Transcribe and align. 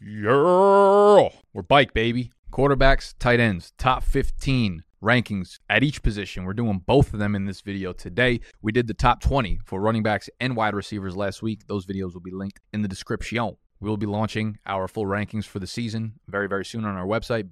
Yeah. 0.00 1.28
We're 1.52 1.62
bike, 1.66 1.94
baby. 1.94 2.32
Quarterbacks, 2.52 3.14
tight 3.18 3.40
ends, 3.40 3.72
top 3.78 4.02
15 4.02 4.84
rankings 5.02 5.58
at 5.68 5.82
each 5.82 6.02
position. 6.02 6.44
We're 6.44 6.54
doing 6.54 6.82
both 6.86 7.12
of 7.12 7.18
them 7.18 7.34
in 7.34 7.44
this 7.44 7.60
video 7.60 7.92
today. 7.92 8.40
We 8.62 8.72
did 8.72 8.86
the 8.86 8.94
top 8.94 9.20
20 9.20 9.60
for 9.64 9.80
running 9.80 10.02
backs 10.02 10.28
and 10.40 10.56
wide 10.56 10.74
receivers 10.74 11.16
last 11.16 11.42
week. 11.42 11.66
Those 11.66 11.86
videos 11.86 12.14
will 12.14 12.20
be 12.20 12.30
linked 12.30 12.60
in 12.72 12.82
the 12.82 12.88
description. 12.88 13.56
We 13.80 13.88
will 13.88 13.96
be 13.96 14.06
launching 14.06 14.58
our 14.66 14.88
full 14.88 15.04
rankings 15.04 15.44
for 15.44 15.58
the 15.58 15.66
season 15.66 16.14
very, 16.28 16.48
very 16.48 16.64
soon 16.64 16.84
on 16.84 16.96
our 16.96 17.06
website, 17.06 17.44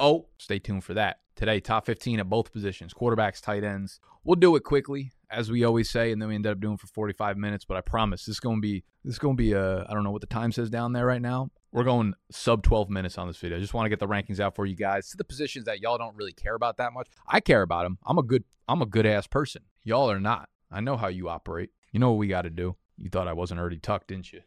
bdge.co. 0.00 0.26
Stay 0.38 0.58
tuned 0.58 0.84
for 0.84 0.94
that. 0.94 1.18
Today, 1.36 1.60
top 1.60 1.86
15 1.86 2.20
at 2.20 2.28
both 2.28 2.52
positions 2.52 2.92
quarterbacks, 2.92 3.40
tight 3.40 3.64
ends. 3.64 4.00
We'll 4.24 4.36
do 4.36 4.54
it 4.56 4.64
quickly, 4.64 5.12
as 5.32 5.50
we 5.50 5.64
always 5.64 5.90
say, 5.90 6.12
and 6.12 6.20
then 6.20 6.28
we 6.28 6.34
ended 6.34 6.52
up 6.52 6.60
doing 6.60 6.76
for 6.76 6.86
45 6.86 7.36
minutes. 7.38 7.64
But 7.64 7.76
I 7.76 7.80
promise 7.80 8.24
this 8.24 8.36
is 8.36 8.40
going 8.40 8.58
to 8.58 8.60
be 8.60 8.84
this 9.04 9.14
is 9.14 9.18
going 9.18 9.36
to 9.36 9.42
be 9.42 9.52
a 9.52 9.84
I 9.88 9.94
don't 9.94 10.04
know 10.04 10.10
what 10.10 10.20
the 10.20 10.26
time 10.26 10.52
says 10.52 10.70
down 10.70 10.92
there 10.92 11.06
right 11.06 11.22
now. 11.22 11.50
We're 11.72 11.84
going 11.84 12.14
sub 12.30 12.62
12 12.62 12.90
minutes 12.90 13.16
on 13.16 13.26
this 13.26 13.38
video. 13.38 13.56
I 13.56 13.60
just 13.60 13.72
want 13.72 13.86
to 13.86 13.90
get 13.90 13.98
the 13.98 14.06
rankings 14.06 14.40
out 14.40 14.54
for 14.54 14.66
you 14.66 14.76
guys 14.76 15.08
to 15.10 15.16
the 15.16 15.24
positions 15.24 15.64
that 15.64 15.80
y'all 15.80 15.96
don't 15.96 16.14
really 16.14 16.34
care 16.34 16.54
about 16.54 16.76
that 16.76 16.92
much. 16.92 17.08
I 17.26 17.40
care 17.40 17.62
about 17.62 17.84
them. 17.84 17.98
I'm 18.04 18.18
a 18.18 18.22
good 18.22 18.44
I'm 18.68 18.82
a 18.82 18.86
good 18.86 19.06
ass 19.06 19.26
person. 19.26 19.62
Y'all 19.82 20.10
are 20.10 20.20
not. 20.20 20.48
I 20.70 20.80
know 20.80 20.96
how 20.96 21.08
you 21.08 21.28
operate. 21.28 21.70
You 21.90 22.00
know 22.00 22.10
what 22.10 22.18
we 22.18 22.28
got 22.28 22.42
to 22.42 22.50
do. 22.50 22.76
You 22.98 23.10
thought 23.10 23.28
I 23.28 23.32
wasn't 23.32 23.58
already 23.58 23.78
tucked, 23.78 24.08
didn't 24.08 24.32
you? 24.32 24.42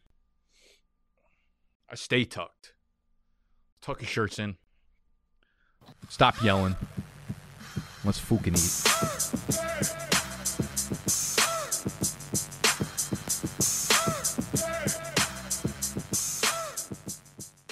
I 1.90 1.94
stay 1.94 2.24
tucked. 2.24 2.72
Tuck 3.80 4.00
your 4.00 4.08
shirts 4.08 4.38
in. 4.38 4.56
Stop 6.08 6.42
yelling. 6.42 6.76
Let's 8.04 8.18
fucking 8.18 8.54
eat. 8.54 9.92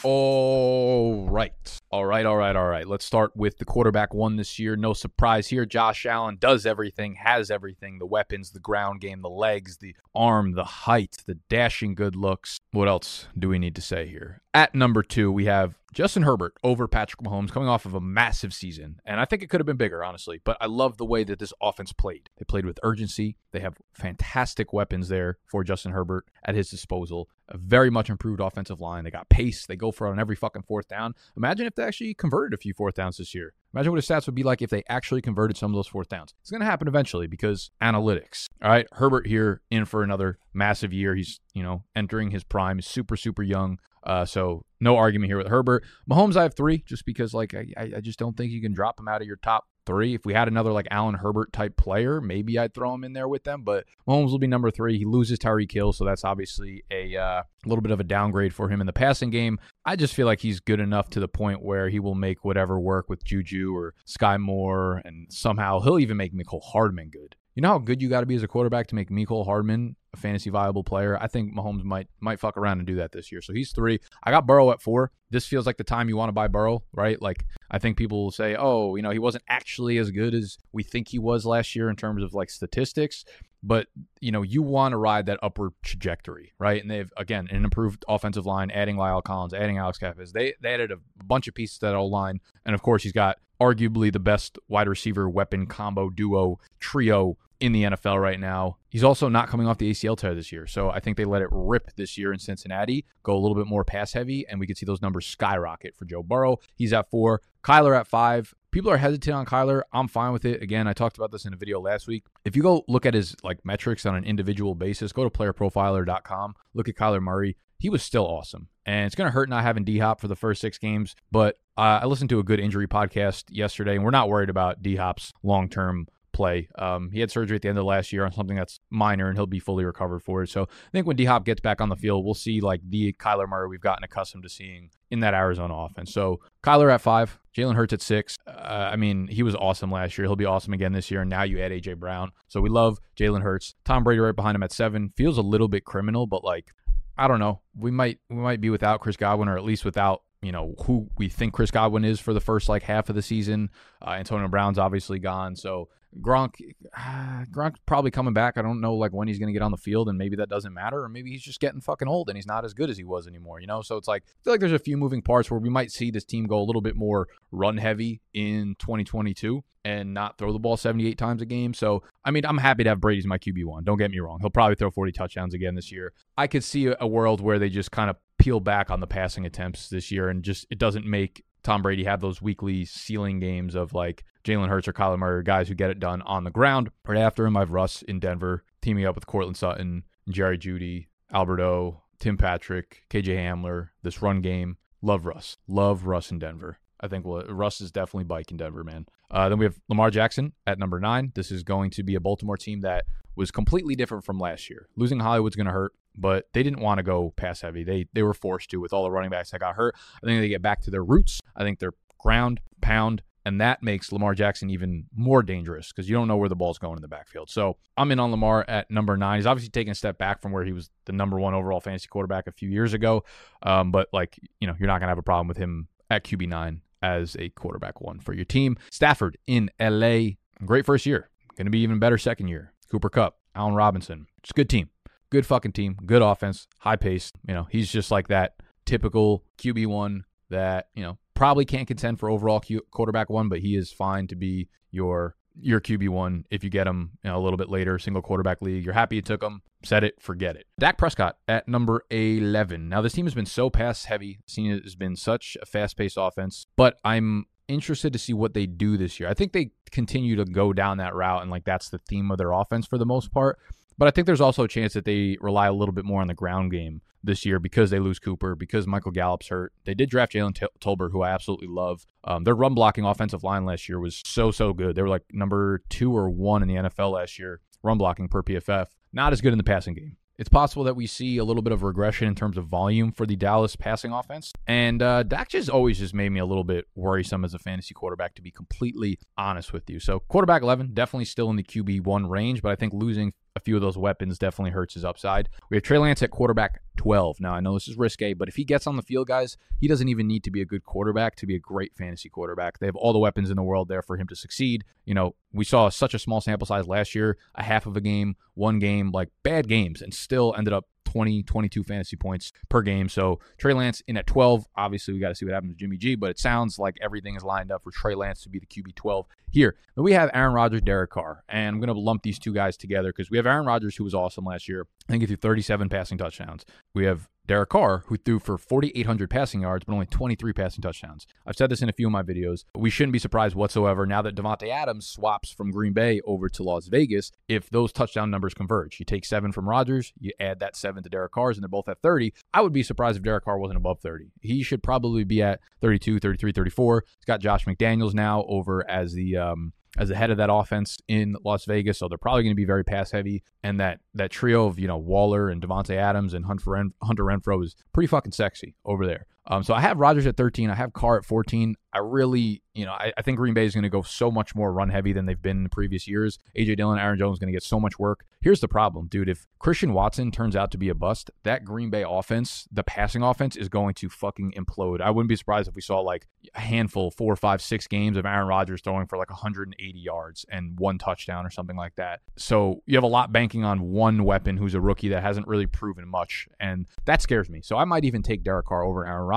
All 0.05 1.27
right. 1.31 1.81
All 1.91 2.05
right, 2.05 2.27
all 2.27 2.37
right, 2.37 2.55
all 2.55 2.67
right. 2.67 2.87
Let's 2.87 3.07
start 3.07 3.35
with 3.35 3.57
the 3.57 3.65
quarterback 3.65 4.13
one 4.13 4.37
this 4.37 4.59
year. 4.59 4.77
No 4.77 4.93
surprise 4.93 5.49
here. 5.49 5.65
Josh 5.65 6.05
Allen 6.05 6.37
does 6.39 6.67
everything, 6.67 7.15
has 7.15 7.51
everything 7.51 7.99
the 7.99 8.05
weapons, 8.05 8.51
the 8.51 8.61
ground 8.61 9.01
game, 9.01 9.23
the 9.23 9.31
legs, 9.31 9.79
the 9.79 9.97
arm, 10.15 10.53
the 10.53 10.65
height, 10.65 11.17
the 11.27 11.37
dashing 11.49 11.95
good 11.95 12.17
looks. 12.17 12.59
What 12.73 12.87
else 12.87 13.29
do 13.39 13.49
we 13.49 13.59
need 13.59 13.75
to 13.77 13.81
say 13.81 14.07
here? 14.07 14.43
At 14.53 14.75
number 14.75 15.03
two, 15.03 15.33
we 15.33 15.47
have 15.47 15.75
Justin 15.95 16.25
Herbert 16.25 16.57
over 16.65 16.89
Patrick 16.89 17.23
Mahomes 17.23 17.53
coming 17.53 17.69
off 17.69 17.87
of 17.87 17.95
a 17.95 18.01
massive 18.01 18.53
season. 18.53 19.01
And 19.07 19.21
I 19.21 19.25
think 19.25 19.43
it 19.43 19.49
could 19.49 19.61
have 19.61 19.67
been 19.67 19.77
bigger, 19.77 20.03
honestly. 20.05 20.41
But 20.43 20.57
I 20.61 20.67
love 20.67 20.99
the 20.99 21.05
way 21.05 21.23
that 21.25 21.39
this 21.39 21.53
offense 21.63 21.93
played. 21.93 22.29
They 22.37 22.45
played 22.45 22.67
with 22.67 22.81
urgency. 22.83 23.37
They 23.53 23.61
have 23.61 23.77
fantastic 23.93 24.73
weapons 24.73 25.09
there 25.09 25.39
for 25.47 25.63
Justin 25.63 25.93
Herbert 25.93 26.27
at 26.45 26.57
his 26.57 26.69
disposal. 26.69 27.29
A 27.49 27.59
very 27.59 27.91
much 27.91 28.11
improved 28.11 28.41
offensive 28.41 28.81
line. 28.81 29.05
They 29.05 29.11
got 29.11 29.29
pace. 29.29 29.67
They 29.67 29.77
go 29.77 29.93
for 29.93 30.07
it 30.07 30.11
on 30.11 30.19
every 30.19 30.35
fucking 30.35 30.63
fourth 30.63 30.89
down. 30.89 31.15
Imagine 31.37 31.67
if 31.67 31.75
they 31.75 31.85
actually 31.85 32.15
converted 32.15 32.55
a 32.55 32.61
few 32.61 32.75
fourth 32.75 32.95
downs 32.95 33.19
this 33.19 33.35
year. 33.35 33.53
Imagine 33.75 33.93
what 33.93 33.97
his 33.99 34.09
stats 34.09 34.27
would 34.27 34.35
be 34.35 34.43
like 34.43 34.63
if 34.63 34.71
they 34.71 34.83
actually 34.89 35.21
converted 35.21 35.57
some 35.57 35.71
of 35.71 35.75
those 35.75 35.87
fourth 35.87 36.09
downs. 36.09 36.33
It's 36.41 36.51
going 36.51 36.61
to 36.61 36.67
happen 36.67 36.89
eventually 36.89 37.27
because 37.27 37.71
analytics. 37.83 38.49
All 38.63 38.71
right, 38.71 38.87
Herbert 38.93 39.27
here 39.27 39.61
in 39.71 39.85
for 39.85 40.03
another 40.03 40.39
massive 40.55 40.93
year. 40.93 41.15
He's, 41.15 41.41
you 41.53 41.63
know, 41.63 41.85
entering 41.95 42.31
his 42.31 42.45
prime. 42.45 42.81
Super, 42.81 43.17
super 43.17 43.43
young. 43.43 43.79
Uh, 44.05 44.25
so 44.25 44.65
no 44.81 44.97
argument 44.97 45.31
here 45.31 45.39
with 45.39 45.49
Herbert. 45.49 45.85
Mahomes, 46.09 46.37
I 46.37 46.43
have 46.43 46.55
three, 46.55 46.85
just 46.87 47.07
because 47.07 47.33
like 47.33 47.55
I, 47.55 47.93
I 47.97 48.01
just 48.01 48.19
don't 48.19 48.37
think 48.37 48.53
you 48.53 48.61
can 48.61 48.75
drop 48.75 49.01
him 49.01 49.09
out 49.09 49.23
of 49.23 49.27
your 49.27 49.37
top 49.37 49.65
three. 49.87 50.15
If 50.15 50.25
we 50.25 50.35
had 50.35 50.49
another 50.49 50.73
like 50.73 50.89
Allen 50.91 51.15
Herbert 51.15 51.53
type 51.53 51.77
player, 51.77 52.21
maybe 52.21 52.59
I'd 52.59 52.75
throw 52.75 52.95
him 52.95 53.05
in 53.05 53.13
there 53.13 53.29
with 53.29 53.45
them. 53.45 53.63
But 53.63 53.85
Mahomes 54.09 54.31
will 54.31 54.39
be 54.39 54.47
number 54.47 54.71
three. 54.71 54.99
He 54.99 55.05
loses 55.05 55.39
Tyreek 55.39 55.73
Hill, 55.73 55.93
so 55.93 56.05
that's 56.05 56.25
obviously 56.25 56.85
a 56.91 57.17
uh, 57.17 57.43
little 57.67 57.83
bit 57.83 57.93
of 57.93 58.01
a 58.01 58.05
downgrade 58.05 58.55
for 58.55 58.69
him 58.69 58.81
in 58.81 58.87
the 58.87 58.93
passing 58.93 59.31
game. 59.31 59.59
I 59.85 59.97
just 59.97 60.15
feel 60.15 60.27
like 60.27 60.41
he's 60.41 60.61
good 60.61 60.81
enough 60.81 61.11
to 61.11 61.21
the 61.21 61.29
point 61.29 61.63
where 61.63 61.89
he 61.89 62.01
will 62.01 62.15
make 62.15 62.45
whatever 62.45 62.79
work 62.79 63.09
with 63.09 63.25
Juju 63.25 63.75
or 63.75 63.95
Sky 64.05 64.37
Moore, 64.37 65.01
and 65.05 65.33
somehow 65.33 65.81
he'll 65.81 65.99
even 65.99 66.17
make 66.17 66.35
Mecole 66.35 66.63
Hardman 66.63 67.11
good. 67.11 67.37
You 67.55 67.63
know 67.63 67.69
how 67.69 67.79
good 67.79 68.03
you 68.03 68.09
got 68.09 68.21
to 68.21 68.27
be 68.27 68.35
as 68.35 68.43
a 68.43 68.49
quarterback 68.49 68.89
to 68.89 68.95
make 68.95 69.11
Mecole 69.11 69.45
Hardman 69.45 69.95
a 70.13 70.17
fantasy 70.17 70.51
viable 70.51 70.83
player. 70.83 71.17
I 71.21 71.29
think 71.29 71.55
Mahomes 71.55 71.85
might 71.85 72.09
might 72.21 72.41
fuck 72.41 72.57
around 72.57 72.79
and 72.79 72.87
do 72.87 72.97
that 72.97 73.13
this 73.13 73.31
year. 73.31 73.43
So 73.43 73.53
he's 73.53 73.73
three. 73.73 74.01
I 74.25 74.31
got 74.31 74.47
Burrow 74.47 74.71
at 74.71 74.81
four. 74.81 75.13
This 75.31 75.47
feels 75.47 75.67
like 75.67 75.77
the 75.77 75.85
time 75.85 76.09
you 76.09 76.17
want 76.17 76.29
to 76.29 76.33
buy 76.33 76.49
Burrow, 76.49 76.83
right? 76.93 77.21
Like 77.21 77.45
I 77.71 77.79
think 77.79 77.97
people 77.97 78.25
will 78.25 78.31
say, 78.31 78.57
oh, 78.59 78.97
you 78.97 79.03
know, 79.03 79.11
he 79.11 79.19
wasn't 79.19 79.45
actually 79.49 79.99
as 79.99 80.11
good 80.11 80.35
as 80.35 80.59
we 80.73 80.83
think 80.83 81.09
he 81.09 81.19
was 81.19 81.45
last 81.45 81.77
year 81.77 81.91
in 81.91 81.97
terms 81.97 82.23
of 82.23 82.35
like 82.35 82.51
statistics. 82.51 83.25
But 83.63 83.87
you 84.21 84.33
know, 84.33 84.43
you 84.43 84.63
want 84.63 84.93
to 84.93 84.99
ride 84.99 85.27
that 85.27 85.39
upward 85.43 85.73
trajectory, 85.83 86.53
right? 86.59 86.83
And 86.83 86.91
they've 86.91 87.13
again 87.17 87.49
an 87.51 87.65
improved 87.65 88.05
offensive 88.09 88.47
line, 88.47 88.71
adding 88.71 88.97
La'el 88.97 89.23
Collins, 89.23 89.55
adding 89.55 89.79
Alex 89.79 89.99
Cappas. 89.99 90.33
They 90.33 90.55
they 90.61 90.75
added 90.75 90.91
a 90.91 90.99
bunch 91.25 91.47
of 91.47 91.55
pieces 91.55 91.79
to 91.79 91.87
that 91.87 91.95
old 91.95 92.13
line, 92.13 92.41
and 92.67 92.75
of 92.75 92.83
course 92.83 93.05
he's 93.05 93.13
got 93.13 93.39
arguably 93.61 94.13
the 94.13 94.19
best 94.19 94.59
wide 94.69 94.89
receiver 94.89 95.29
weapon 95.29 95.67
combo 95.67 96.11
duo 96.11 96.59
trio 96.95 97.37
in 97.59 97.73
the 97.73 97.83
NFL 97.83 98.21
right 98.21 98.39
now. 98.39 98.77
He's 98.89 99.03
also 99.03 99.29
not 99.29 99.49
coming 99.49 99.67
off 99.67 99.79
the 99.79 99.91
ACL 99.91 100.17
tear 100.17 100.35
this 100.35 100.53
year. 100.53 100.67
So 100.67 100.91
I 100.91 101.01
think 101.01 101.17
they 101.17 101.25
let 101.25 101.43
it 101.43 101.49
rip 101.51 101.91
this 101.97 102.17
year 102.17 102.33
in 102.33 102.39
Cincinnati, 102.39 103.05
go 103.25 103.35
a 103.35 103.39
little 103.39 103.57
bit 103.57 103.67
more 103.67 103.85
pass 103.85 104.13
heavy, 104.13 104.47
and 104.49 104.61
we 104.61 104.67
could 104.67 104.77
see 104.77 104.87
those 104.87 105.03
numbers 105.03 105.27
skyrocket 105.27 105.97
for 105.97 106.05
Joe 106.05 106.23
Burrow. 106.23 106.59
He's 106.77 106.93
at 106.93 107.11
four. 107.11 107.43
Kyler 107.65 107.99
at 107.99 108.07
five. 108.07 108.55
People 108.71 108.91
are 108.91 108.97
hesitant 108.97 109.35
on 109.35 109.47
Kyler. 109.47 109.83
I'm 109.93 110.07
fine 110.07 110.33
with 110.33 110.45
it. 110.45 110.63
Again, 110.63 110.87
I 110.87 110.93
talked 110.93 111.17
about 111.17 111.33
this 111.33 111.47
in 111.47 111.53
a 111.53 111.57
video 111.57 111.81
last 111.81 112.07
week. 112.07 112.25
If 112.45 112.55
you 112.55 112.63
go 112.63 112.85
look 112.87 113.07
at 113.07 113.15
his 113.15 113.35
like 113.43 113.65
metrics 113.65 114.07
on 114.07 114.15
an 114.15 114.25
individual 114.25 114.75
basis, 114.75 115.13
go 115.13 115.25
to 115.25 115.31
playerprofiler.com, 115.31 116.55
look 116.75 116.89
at 116.89 116.95
Kyler 116.95 117.23
Murray. 117.23 117.57
He 117.79 117.91
was 117.91 118.03
still 118.03 118.27
awesome. 118.27 118.69
And 118.87 119.07
it's 119.07 119.15
going 119.15 119.27
to 119.27 119.33
hurt 119.33 119.49
not 119.49 119.63
having 119.63 119.85
D 119.85 119.99
Hop 119.99 120.21
for 120.21 120.29
the 120.29 120.37
first 120.37 120.61
six 120.61 120.79
games. 120.79 121.17
But 121.33 121.59
uh, 121.77 122.01
I 122.03 122.07
listened 122.07 122.31
to 122.31 122.39
a 122.39 122.45
good 122.45 122.61
injury 122.61 122.87
podcast 122.87 123.45
yesterday, 123.49 123.95
and 123.97 124.05
we're 124.05 124.11
not 124.11 124.29
worried 124.29 124.51
about 124.51 124.83
D 124.83 124.97
Hop's 124.97 125.33
long 125.43 125.69
term 125.69 126.07
play. 126.35 126.69
Um, 126.77 127.11
he 127.11 127.21
had 127.21 127.31
surgery 127.31 127.57
at 127.57 127.63
the 127.63 127.69
end 127.69 127.79
of 127.79 127.85
last 127.85 128.13
year 128.13 128.25
on 128.25 128.33
something 128.33 128.57
that's 128.57 128.81
minor, 128.91 129.29
and 129.29 129.39
he'll 129.39 129.47
be 129.47 129.59
fully 129.59 129.85
recovered 129.85 130.21
for 130.21 130.43
it. 130.43 130.51
So 130.51 130.65
I 130.65 130.91
think 130.93 131.07
when 131.07 131.17
D 131.17 131.25
Hop 131.25 131.47
gets 131.47 131.61
back 131.61 131.81
on 131.81 131.89
the 131.89 131.97
field, 131.97 132.25
we'll 132.25 132.35
see 132.35 132.61
like 132.61 132.83
the 132.87 133.15
Kyler 133.15 133.49
Murray 133.49 133.69
we've 133.69 133.81
gotten 133.81 134.05
accustomed 134.05 134.43
to 134.43 134.51
seeing 134.51 134.91
in 135.11 135.21
that 135.21 135.33
Arizona 135.33 135.75
offense. 135.75 136.13
So 136.13 136.41
Kyler 136.63 136.93
at 136.93 137.01
five, 137.01 137.39
Jalen 137.57 137.77
Hurts 137.77 137.93
at 137.93 138.03
six. 138.03 138.37
Uh, 138.47 138.91
I 138.93 138.97
mean, 138.97 139.29
he 139.29 139.43
was 139.43 139.55
awesome 139.55 139.91
last 139.91 140.19
year. 140.19 140.27
He'll 140.27 140.37
be 140.37 140.45
awesome 140.45 140.75
again 140.75 140.93
this 140.93 141.11
year. 141.11 141.23
And 141.23 141.31
now 141.31 141.45
you 141.45 141.61
add 141.61 141.71
AJ 141.71 141.99
Brown. 141.99 142.33
So 142.49 142.61
we 142.61 142.69
love 142.69 142.99
Jalen 143.17 143.43
Hurts. 143.43 143.75
Tom 143.85 144.05
Brady 144.05 144.21
right 144.21 144.37
behind 144.37 144.57
him 144.57 144.63
at 144.63 144.73
seven 144.73 145.13
feels 145.17 145.39
a 145.39 145.43
little 145.43 145.69
bit 145.69 145.85
criminal, 145.85 146.27
but 146.27 146.45
like 146.45 146.73
I 147.17 147.29
don't 147.29 147.39
know. 147.39 147.61
We 147.77 147.91
might 147.91 148.19
we 148.29 148.37
might 148.37 148.61
be 148.61 148.71
without 148.71 149.01
Chris 149.01 149.17
Godwin, 149.17 149.49
or 149.49 149.57
at 149.57 149.65
least 149.65 149.85
without 149.85 150.23
you 150.43 150.53
know 150.53 150.75
who 150.85 151.09
we 151.17 151.29
think 151.29 151.55
Chris 151.55 151.71
Godwin 151.71 152.05
is 152.05 152.21
for 152.21 152.33
the 152.33 152.41
first 152.41 152.69
like 152.69 152.83
half 152.83 153.09
of 153.09 153.15
the 153.15 153.23
season. 153.23 153.71
Uh, 154.05 154.11
Antonio 154.11 154.49
Brown's 154.49 154.79
obviously 154.79 155.19
gone, 155.19 155.55
so 155.57 155.89
Gronk, 156.21 156.55
uh, 156.97 157.45
Gronk's 157.53 157.81
probably 157.87 158.11
coming 158.11 158.35
back. 158.35 158.57
I 158.57 158.63
don't 158.63 158.81
know 158.81 158.95
like 158.95 159.13
when 159.13 159.29
he's 159.29 159.39
going 159.39 159.49
to 159.49 159.53
get 159.53 159.63
on 159.63 159.71
the 159.71 159.77
field, 159.77 160.09
and 160.09 160.19
maybe 160.19 160.37
that 160.37 160.49
doesn't 160.49 160.73
matter, 160.73 161.03
or 161.03 161.09
maybe 161.09 161.31
he's 161.31 161.43
just 161.43 161.61
getting 161.61 161.81
fucking 161.81 162.09
old 162.09 162.29
and 162.29 162.37
he's 162.37 162.47
not 162.47 162.65
as 162.65 162.75
good 162.75 162.91
as 162.91 162.97
he 162.97 163.05
was 163.05 163.27
anymore. 163.27 163.61
You 163.61 163.67
know, 163.67 163.83
so 163.83 163.97
it's 163.97 164.09
like 164.09 164.23
I 164.27 164.45
feel 164.45 164.53
like 164.53 164.61
there's 164.61 164.73
a 164.73 164.79
few 164.79 164.97
moving 164.97 165.23
parts 165.23 165.51
where 165.51 165.61
we 165.61 165.71
might 165.71 165.91
see 165.91 166.11
this 166.11 166.25
team 166.25 166.47
go 166.47 166.59
a 166.61 166.65
little 166.65 166.83
bit 166.83 166.97
more 166.97 167.29
run 167.51 167.77
heavy 167.77 168.21
in 168.33 168.77
2022 168.79 169.63
and 169.85 170.15
not 170.15 170.39
throw 170.39 170.53
the 170.53 170.59
ball 170.59 170.77
78 170.77 171.19
times 171.19 171.43
a 171.43 171.47
game. 171.47 171.75
So 171.75 172.03
I 172.25 172.31
mean, 172.31 172.47
I'm 172.47 172.59
happy 172.59 172.85
to 172.85 172.91
have 172.91 173.01
Brady's 173.01 173.27
my 173.27 173.39
QB 173.39 173.65
one. 173.65 173.85
Don't 173.85 173.99
get 173.99 174.11
me 174.11 174.21
wrong; 174.21 174.39
he'll 174.41 174.51
probably 174.51 174.77
throw 174.77 174.91
40 174.91 175.13
touchdowns 175.13 175.55
again 175.55 175.75
this 175.75 175.93
year. 175.93 176.13
I 176.37 176.47
could 176.47 176.65
see 176.65 176.87
a, 176.87 176.97
a 177.01 177.07
world 177.07 177.41
where 177.41 177.59
they 177.59 177.69
just 177.69 177.91
kind 177.91 178.11
of 178.11 178.17
peel 178.39 178.61
back 178.61 178.91
on 178.91 179.01
the 179.01 179.07
passing 179.07 179.47
attempts 179.47 179.89
this 179.89 180.11
year, 180.11 180.29
and 180.29 180.43
just 180.43 180.67
it 180.71 180.79
doesn't 180.79 181.07
make 181.07 181.45
Tom 181.65 181.83
Brady 181.83 182.05
have 182.05 182.21
those 182.21 182.41
weekly 182.41 182.85
ceiling 182.85 183.41
games 183.41 183.75
of 183.75 183.95
like 183.95 184.25
Jalen 184.45 184.69
Hurts 184.69 184.87
or 184.87 184.93
Kyler 184.93 185.19
Murray, 185.19 185.43
guys 185.43 185.67
who 185.67 185.75
get 185.75 185.91
it 185.91 185.99
done 185.99 186.23
on 186.23 186.45
the 186.45 186.51
ground. 186.51 186.91
Right 187.07 187.19
after 187.19 187.47
him, 187.47 187.57
I 187.57 187.61
have 187.61 187.71
Russ 187.71 188.03
in 188.03 188.21
Denver, 188.21 188.65
teaming 188.83 189.07
up 189.07 189.15
with 189.15 189.27
Courtland 189.27 189.57
Sutton, 189.57 190.05
Jerry 190.29 190.59
Jeudy, 190.59 191.07
Albert 191.33 191.61
O, 191.61 192.03
Tim 192.21 192.37
Patrick, 192.37 193.05
KJ 193.11 193.37
Hamler, 193.37 193.89
this 194.03 194.23
run 194.23 194.43
game. 194.43 194.77
Love 195.03 195.27
Russ. 195.27 195.57
Love 195.67 196.07
Russ 196.07 196.31
in 196.31 196.39
Denver. 196.39 196.79
I 197.01 197.09
think 197.09 197.27
well, 197.27 197.45
Russ 197.49 197.81
is 197.81 197.91
definitely 197.91 198.25
bike 198.25 198.51
in 198.51 198.57
Denver, 198.57 198.85
man. 198.85 199.07
Uh, 199.31 199.49
then 199.49 199.59
we 199.59 199.65
have 199.65 199.79
Lamar 199.89 200.11
Jackson 200.11 200.53
at 200.67 200.79
number 200.79 201.01
nine. 201.01 201.33
This 201.35 201.51
is 201.51 201.63
going 201.63 201.91
to 201.91 202.03
be 202.03 202.15
a 202.15 202.21
Baltimore 202.21 202.57
team 202.57 202.81
that 202.83 203.05
was 203.37 203.51
completely 203.51 203.95
different 203.95 204.25
from 204.25 204.39
last 204.39 204.71
year. 204.71 204.89
Losing 204.97 205.21
Hollywood's 205.21 205.57
going 205.57 205.67
to 205.67 205.73
hurt, 205.73 205.93
but 206.17 206.49
they 206.53 206.63
didn't 206.63 206.81
want 206.81 206.99
to 206.99 207.03
go 207.03 207.33
pass 207.37 207.61
heavy. 207.61 207.85
They 207.85 208.07
they 208.13 208.23
were 208.23 208.35
forced 208.35 208.71
to 208.71 208.81
with 208.81 208.93
all 208.93 209.05
the 209.05 209.11
running 209.11 209.31
backs 209.31 209.51
that 209.51 209.61
got 209.61 209.75
hurt. 209.75 209.95
I 210.23 210.27
think 210.27 210.41
they 210.41 210.49
get 210.49 210.63
back 210.63 210.83
to 210.83 210.91
their 210.91 211.05
roots. 211.05 211.41
I 211.57 211.63
think 211.63 211.79
they're 211.79 211.95
ground 212.19 212.61
pound 212.81 213.23
and 213.45 213.61
that 213.61 213.83
makes 213.83 214.11
Lamar 214.11 214.35
Jackson 214.35 214.71
even 214.71 215.05
more 215.15 215.43
dangerous 215.43 215.89
because 215.89 216.09
you 216.09 216.17
don't 216.17 216.29
know 216.29 216.37
where 216.37 216.49
the 216.49 216.57
ball's 216.57 216.79
going 216.79 216.97
in 216.97 217.03
the 217.03 217.09
backfield. 217.09 217.51
So 217.51 217.77
I'm 217.97 218.11
in 218.11 218.19
on 218.19 218.31
Lamar 218.31 218.65
at 218.67 218.91
number 218.91 219.17
nine. 219.17 219.39
He's 219.39 219.47
obviously 219.47 219.71
taking 219.71 219.91
a 219.91 219.95
step 219.95 220.17
back 220.17 220.41
from 220.41 220.53
where 220.53 220.65
he 220.65 220.73
was 220.73 220.91
the 221.05 221.13
number 221.13 221.39
one 221.39 221.53
overall 221.53 221.81
fantasy 221.81 222.09
quarterback 222.09 222.47
a 222.47 222.53
few 222.53 222.71
years 222.71 222.95
ago. 222.95 223.25
Um, 223.63 223.91
but 223.91 224.09
like, 224.13 224.39
you 224.61 224.67
know, 224.67 224.75
you're 224.79 224.87
not 224.87 225.01
to 225.01 225.07
have 225.07 225.19
a 225.19 225.23
problem 225.23 225.47
with 225.47 225.59
him 225.59 225.89
at 226.11 226.25
QB9 226.25 226.81
as 227.03 227.37
a 227.39 227.51
quarterback 227.51 228.01
one 228.01 228.19
for 228.19 228.33
your 228.33 228.47
team. 228.47 228.79
Stafford 228.91 229.37
in 229.47 229.71
LA, 229.79 230.37
great 230.65 230.87
first 230.87 231.05
year. 231.05 231.29
Going 231.57 231.67
to 231.67 231.71
be 231.71 231.81
even 231.81 231.99
better 231.99 232.17
second 232.17 232.49
year. 232.49 232.73
Cooper 232.91 233.11
Kupp, 233.11 233.39
Allen 233.55 233.75
Robinson. 233.75 234.27
It's 234.39 234.51
a 234.51 234.55
good 234.55 234.71
team. 234.71 234.89
Good 235.35 235.45
fucking 235.45 235.73
team, 235.73 235.97
good 236.07 236.23
offense, 236.23 236.69
high 236.79 236.95
pace. 236.95 237.33
You 237.49 237.55
know, 237.55 237.67
he's 237.69 237.91
just 237.91 238.13
like 238.13 238.29
that 238.29 238.55
typical 238.87 239.43
QB1 239.59 240.21
that, 240.51 240.91
you 240.95 241.03
know, 241.03 241.19
probably 241.35 241.65
can't 241.65 241.89
contend 241.89 242.21
for 242.21 242.31
overall 242.31 242.61
Q- 242.61 242.87
quarterback 242.93 243.31
one, 243.31 243.49
but 243.49 243.59
he 243.59 243.75
is 243.75 243.91
fine 243.91 244.29
to 244.29 244.37
be 244.37 244.69
your 244.93 245.35
your 245.61 245.81
QB 245.81 246.09
one 246.09 246.45
if 246.51 246.63
you 246.65 246.71
get 246.71 246.87
him 246.87 247.13
you 247.23 247.31
know, 247.31 247.37
a 247.37 247.43
little 247.43 247.57
bit 247.57 247.69
later, 247.69 247.99
single 247.99 248.23
quarterback 248.23 248.63
league. 248.63 248.85
You're 248.85 248.95
happy 248.95 249.17
you 249.17 249.23
took 249.23 249.43
him, 249.43 249.63
set 249.85 250.05
it, 250.05 250.21
forget 250.21 250.55
it. 250.55 250.67
Dak 250.79 250.99
Prescott 250.99 251.37
at 251.49 251.67
number 251.67 252.05
11. 252.11 252.89
Now, 252.89 253.01
this 253.01 253.13
team 253.13 253.27
has 253.27 253.35
been 253.35 253.47
so 253.47 253.71
pass 253.71 254.05
heavy, 254.05 254.39
seen 254.47 254.71
it 254.71 254.85
has 254.85 254.95
been 254.95 255.17
such 255.17 255.57
a 255.61 255.67
fast 255.67 255.97
paced 255.97 256.17
offense, 256.17 256.67
but 256.77 256.99
I'm 257.05 257.47
interested 257.67 258.13
to 258.13 258.19
see 258.19 258.33
what 258.33 258.55
they 258.55 258.67
do 258.67 258.97
this 258.97 259.19
year. 259.19 259.29
I 259.29 259.35
think 259.35 259.53
they 259.53 259.71
continue 259.91 260.37
to 260.37 260.45
go 260.45 260.73
down 260.73 260.99
that 260.99 261.15
route, 261.15 261.43
and 261.43 261.51
like 261.51 261.65
that's 261.65 261.89
the 261.89 261.99
theme 261.99 262.31
of 262.31 262.39
their 262.39 262.53
offense 262.53 262.87
for 262.87 262.99
the 262.99 263.07
most 263.07 263.33
part. 263.33 263.59
But 263.97 264.09
I 264.09 264.11
think 264.11 264.27
there's 264.27 264.41
also 264.41 264.65
a 264.65 264.69
chance 264.69 264.93
that 264.95 265.05
they 265.05 265.37
rely 265.41 265.67
a 265.67 265.73
little 265.73 265.93
bit 265.93 266.05
more 266.05 266.21
on 266.21 266.27
the 266.27 266.35
ground 266.35 266.73
game 266.73 267.01
this 267.23 267.47
year 267.47 267.59
because 267.59 267.91
they 267.91 267.99
lose 267.99 268.19
Cooper, 268.19 268.55
because 268.55 268.87
Michael 268.87 269.11
Gallup's 269.11 269.49
hurt. 269.49 269.73
They 269.85 269.95
did 269.95 270.11
draft 270.11 270.33
Jalen 270.33 270.55
T- 270.55 270.67
Tolbert, 270.81 271.13
who 271.13 271.23
I 271.23 271.31
absolutely 271.31 271.69
love. 271.69 272.07
Um, 272.25 272.45
their 272.45 272.55
run 272.55 272.75
blocking 272.75 273.05
offensive 273.05 273.43
line 273.43 273.65
last 273.65 273.89
year 273.89 273.99
was 273.99 274.23
so, 274.27 274.51
so 274.51 274.73
good. 274.73 274.95
They 274.95 275.03
were 275.03 275.09
like 275.09 275.25
number 275.33 275.83
two 275.89 276.15
or 276.15 276.29
one 276.29 276.63
in 276.63 276.69
the 276.69 276.75
NFL 276.75 277.13
last 277.13 277.39
year, 277.39 277.61
run 277.83 277.99
blocking 277.99 278.29
per 278.29 278.43
PFF. 278.43 278.89
Not 279.13 279.33
as 279.33 279.41
good 279.41 279.53
in 279.53 279.59
the 279.59 279.65
passing 279.65 279.95
game. 279.95 280.17
It's 280.37 280.49
possible 280.49 280.83
that 280.85 280.97
we 280.97 281.07
see 281.07 281.39
a 281.39 281.45
little 281.45 281.63
bit 281.63 281.73
of 281.73 281.85
regression 281.85 282.27
in 282.27 282.35
terms 282.35 282.59
of 282.59 282.67
volume 282.67 283.13
for 283.13 283.25
the 283.25 283.37
Dallas 283.37 283.77
passing 283.77 284.11
offense. 284.11 284.53
And 284.67 285.01
uh, 285.01 285.23
Dak 285.23 285.49
just 285.49 285.71
always 285.71 286.01
just 286.01 286.13
made 286.13 286.31
me 286.31 286.41
a 286.41 286.45
little 286.45 286.65
bit 286.65 286.87
worrisome 286.97 287.45
as 287.45 287.55
a 287.55 287.59
fantasy 287.59 287.95
quarterback, 287.95 288.35
to 288.35 288.43
be 288.43 288.51
completely 288.51 289.21
honest 289.39 289.73
with 289.73 289.89
you. 289.89 290.01
So, 290.01 290.19
quarterback 290.19 290.63
11, 290.63 290.91
definitely 290.93 291.27
still 291.27 291.51
in 291.51 291.57
the 291.57 291.63
QB1 291.63 292.29
range, 292.29 292.63
but 292.63 292.73
I 292.73 292.75
think 292.75 292.93
losing 292.93 293.33
a 293.57 293.61
few 293.61 293.77
of 293.77 293.83
those 293.83 293.97
weapons 293.97 294.39
definitely 294.39 294.73
hurts 294.73 294.95
his 294.95 295.05
upside. 295.05 295.49
We 295.71 295.77
have 295.77 295.85
Trey 295.85 295.99
Lance 295.99 296.23
at 296.23 296.31
quarterback 296.31 296.81
12. 296.97 297.41
Now, 297.41 297.55
I 297.55 297.61
know 297.61 297.75
this 297.75 297.89
is 297.89 297.97
risque, 297.97 298.35
but 298.35 298.49
if 298.49 298.57
he 298.57 298.65
gets 298.65 298.87
on 298.87 298.97
the 298.97 299.03
field, 299.03 299.29
guys, 299.29 299.57
he 299.79 299.87
doesn't 299.87 300.09
even 300.09 300.27
need 300.27 300.43
to 300.45 300.51
be 300.51 300.61
a 300.61 300.65
good 300.65 300.85
quarterback 300.85 301.37
to 301.37 301.47
be 301.47 301.55
a 301.55 301.61
great 301.61 301.95
fantasy 301.95 302.29
quarterback. 302.29 302.79
They 302.79 302.87
have 302.87 302.97
all 302.97 303.13
the 303.13 303.19
weapons 303.19 303.51
in 303.51 303.57
the 303.57 303.63
world 303.63 303.89
there 303.89 304.03
for 304.03 304.17
him 304.17 304.27
to 304.29 304.37
succeed. 304.37 304.85
You 305.05 305.15
know, 305.15 305.35
we 305.53 305.65
saw 305.65 305.89
such 305.89 306.15
a 306.15 306.19
small 306.19 306.41
sample 306.41 306.67
size 306.67 306.89
last 306.89 307.15
year, 307.15 307.39
a 307.55 307.63
half 307.63 307.87
of 307.87 307.97
a 307.97 308.01
game, 308.01 308.37
one 308.55 308.79
game, 308.79 309.13
like 309.13 309.29
bad 309.43 309.69
games, 309.69 310.03
and 310.03 310.13
still 310.13 310.55
ended 310.57 310.73
up 310.73 310.87
20, 311.15 311.45
22 311.45 311.85
fantasy 311.85 312.17
points 312.17 312.53
per 312.69 312.83
game. 312.83 313.09
So 313.09 313.39
Trey 313.57 313.73
Lance 313.73 314.03
in 314.09 314.17
at 314.17 314.27
12. 314.27 314.67
Obviously, 314.77 315.15
we 315.15 315.21
got 315.21 315.29
to 315.29 315.35
see 315.37 315.45
what 315.45 315.55
happens 315.55 315.73
to 315.73 315.79
Jimmy 315.79 315.97
G, 315.97 316.17
but 316.17 316.31
it 316.31 316.41
sounds 316.41 316.77
like 316.77 316.97
everything 317.01 317.37
is 317.37 317.45
lined 317.45 317.71
up 317.71 317.85
for 317.85 317.93
Trey 317.93 318.17
Lance 318.17 318.43
to 318.43 318.49
be 318.49 318.59
the 318.59 318.67
QB 318.67 318.97
12 318.97 319.27
here. 319.53 319.77
We 319.95 320.13
have 320.13 320.29
Aaron 320.35 320.55
Rodgers, 320.55 320.83
Derek 320.83 321.11
Carr, 321.11 321.45
and 321.49 321.69
I'm 321.69 321.81
going 321.81 321.95
to 321.95 322.01
lump 322.01 322.25
these 322.25 322.41
two 322.41 322.53
guys 322.53 322.77
together 322.77 323.11
because 323.11 323.31
we 323.31 323.37
have 323.37 323.47
Aaron 323.47 323.65
Rodgers, 323.65 323.95
who 323.95 324.03
was 324.03 324.13
awesome 324.13 324.45
last 324.45 324.69
year. 324.69 324.89
I 325.09 325.13
think 325.13 325.23
he 325.23 325.29
threw 325.29 325.37
37 325.37 325.89
passing 325.89 326.19
touchdowns. 326.19 326.65
We 326.95 327.05
have 327.05 327.29
Derek 327.47 327.69
Carr, 327.69 328.05
who 328.07 328.17
threw 328.17 328.39
for 328.39 328.57
4,800 328.57 329.29
passing 329.29 329.63
yards, 329.63 329.85
but 329.85 329.93
only 329.93 330.07
23 330.07 330.53
passing 330.55 330.81
touchdowns. 330.81 331.27
I've 331.47 331.57
said 331.57 331.71
this 331.71 331.83
in 331.83 331.89
a 331.91 331.93
few 331.93 332.07
of 332.07 332.13
my 332.13 332.23
videos. 332.23 332.65
We 332.75 332.89
shouldn't 332.89 333.13
be 333.13 333.19
surprised 333.19 333.55
whatsoever 333.55 334.07
now 334.07 334.23
that 334.23 334.35
Davante 334.35 334.69
Adams 334.69 335.07
swaps 335.07 335.53
from 335.53 335.71
Green 335.71 335.93
Bay 335.93 336.21
over 336.25 336.49
to 336.49 336.63
Las 336.63 336.87
Vegas 336.87 337.33
if 337.47 337.69
those 337.69 337.93
touchdown 337.93 338.31
numbers 338.31 338.55
converge. 338.55 338.99
You 338.99 339.05
take 339.05 339.27
seven 339.27 339.53
from 339.53 339.69
Rodgers, 339.69 340.15
you 340.19 340.33
add 340.41 340.61
that 340.61 340.75
seven 340.75 341.03
to 341.03 341.11
Derek 341.11 341.33
Carr's, 341.33 341.57
and 341.57 341.63
they're 341.63 341.69
both 341.69 341.89
at 341.89 342.01
30. 342.01 342.33
I 342.55 342.63
would 342.63 342.73
be 342.73 342.83
surprised 342.83 343.19
if 343.19 343.23
Derek 343.23 343.45
Carr 343.45 343.59
wasn't 343.59 343.77
above 343.77 344.01
30. 344.01 344.33
He 344.41 344.63
should 344.63 344.83
probably 344.83 345.25
be 345.25 345.43
at 345.43 345.61
32, 345.83 346.21
33, 346.21 346.53
34. 346.53 347.05
He's 347.07 347.25
got 347.27 347.41
Josh 347.41 347.67
McDaniels 347.67 348.15
now 348.15 348.45
over 348.49 348.89
as 348.89 349.13
the 349.13 349.37
um, 349.37 349.73
as 349.99 350.09
the 350.09 350.17
head 350.17 350.31
of 350.31 350.37
that 350.39 350.53
offense 350.53 350.99
in 351.09 351.37
Las 351.45 351.65
Vegas. 351.65 351.99
So 351.99 352.09
they're 352.09 352.19
probably 352.19 352.43
going 352.43 352.53
to 352.53 352.57
be 352.57 352.65
very 352.65 352.85
pass 352.85 353.11
heavy. 353.13 353.43
And 353.63 353.81
that 353.81 354.01
that 354.15 354.31
trio 354.31 354.67
of, 354.67 354.79
you 354.79 354.89
know, 354.89 354.99
Waller 354.99 355.49
and 355.49 355.63
Davante 355.63 355.97
Adams 355.97 356.35
and 356.35 356.45
Hunter, 356.47 356.71
Ren- 356.71 356.95
Hunter 357.03 357.25
Renfrow 357.25 357.65
is 357.65 357.77
pretty 357.93 358.09
fucking 358.09 358.33
sexy 358.33 358.75
over 358.85 359.07
there. 359.07 359.27
Um, 359.47 359.63
so 359.63 359.75
I 359.75 359.81
have 359.81 359.99
Rodgers 359.99 360.27
at 360.27 360.37
13. 360.37 360.71
I 360.71 360.75
have 360.75 360.93
Carr 360.93 361.19
at 361.19 361.25
14. 361.25 361.77
I 361.95 361.99
really, 361.99 362.63
you 362.75 362.85
know, 362.85 362.93
I, 362.93 363.13
I 363.17 363.23
think 363.23 363.39
Green 363.39 363.55
Bay 363.55 363.65
is 363.65 363.73
going 363.73 363.85
to 363.85 363.89
go 363.89 364.03
so 364.03 364.31
much 364.31 364.55
more 364.55 364.73
run 364.73 364.89
heavy 364.89 365.13
than 365.13 365.27
they've 365.27 365.41
been 365.41 365.59
in 365.59 365.63
the 365.63 365.69
previous 365.69 366.09
years. 366.09 366.41
AJ 366.59 366.77
Dillon, 366.77 366.99
Aaron 366.99 367.19
Jones 367.19 367.39
going 367.39 367.49
to 367.49 367.53
get 367.53 367.63
so 367.63 367.79
much 367.79 368.01
work. 368.01 368.25
Here's 368.41 368.61
the 368.61 368.69
problem, 368.69 369.07
dude. 369.07 369.29
If 369.29 369.47
Christian 369.61 369.93
Watson 369.93 370.33
turns 370.33 370.57
out 370.57 370.73
to 370.73 370.79
be 370.79 370.89
a 370.89 370.95
bust, 370.95 371.31
that 371.45 371.65
Green 371.65 371.89
Bay 371.89 372.05
offense, 372.07 372.67
the 372.73 372.83
passing 372.83 373.23
offense, 373.23 373.55
is 373.55 373.69
going 373.69 373.95
to 373.95 374.09
fucking 374.09 374.53
implode. 374.53 375.01
I 375.01 375.11
wouldn't 375.11 375.29
be 375.29 375.37
surprised 375.37 375.69
if 375.69 375.77
we 375.77 375.81
saw 375.81 376.01
like 376.01 376.27
a 376.55 376.61
handful, 376.61 377.13
four, 377.13 377.37
five, 377.37 377.63
six 377.63 377.87
games 377.87 378.17
of 378.17 378.27
Aaron 378.27 378.49
Rodgers 378.49 378.83
throwing 378.83 379.07
for 379.07 379.17
like 379.17 379.31
180 379.31 379.99
yards 379.99 380.45
and 380.51 380.79
one 380.79 380.99
touchdown 380.99 381.47
or 381.47 381.51
something 381.51 381.77
like 381.77 381.95
that. 381.95 382.21
So 382.37 382.83
you 382.87 382.97
have 382.97 383.05
a 383.05 383.09
lot 383.09 383.31
banking 383.31 383.65
on 383.65 383.93
one 383.93 384.25
weapon 384.25 384.57
who's 384.57 384.75
a 384.75 384.81
rookie 384.81 385.09
that 385.11 385.23
hasn't 385.23 385.47
really 385.47 385.67
proven 385.67 386.09
much, 386.09 386.49
and 386.59 386.87
that 387.05 387.23
scares 387.23 387.49
me. 387.49 387.61
So 387.63 387.77
I 387.77 387.85
might 387.85 388.05
even 388.05 388.23
take 388.23 388.43
Derek 388.43 388.67
Carr 388.67 388.83
over 388.83 389.07
Aaron 389.07 389.27
Rodgers. 389.27 389.34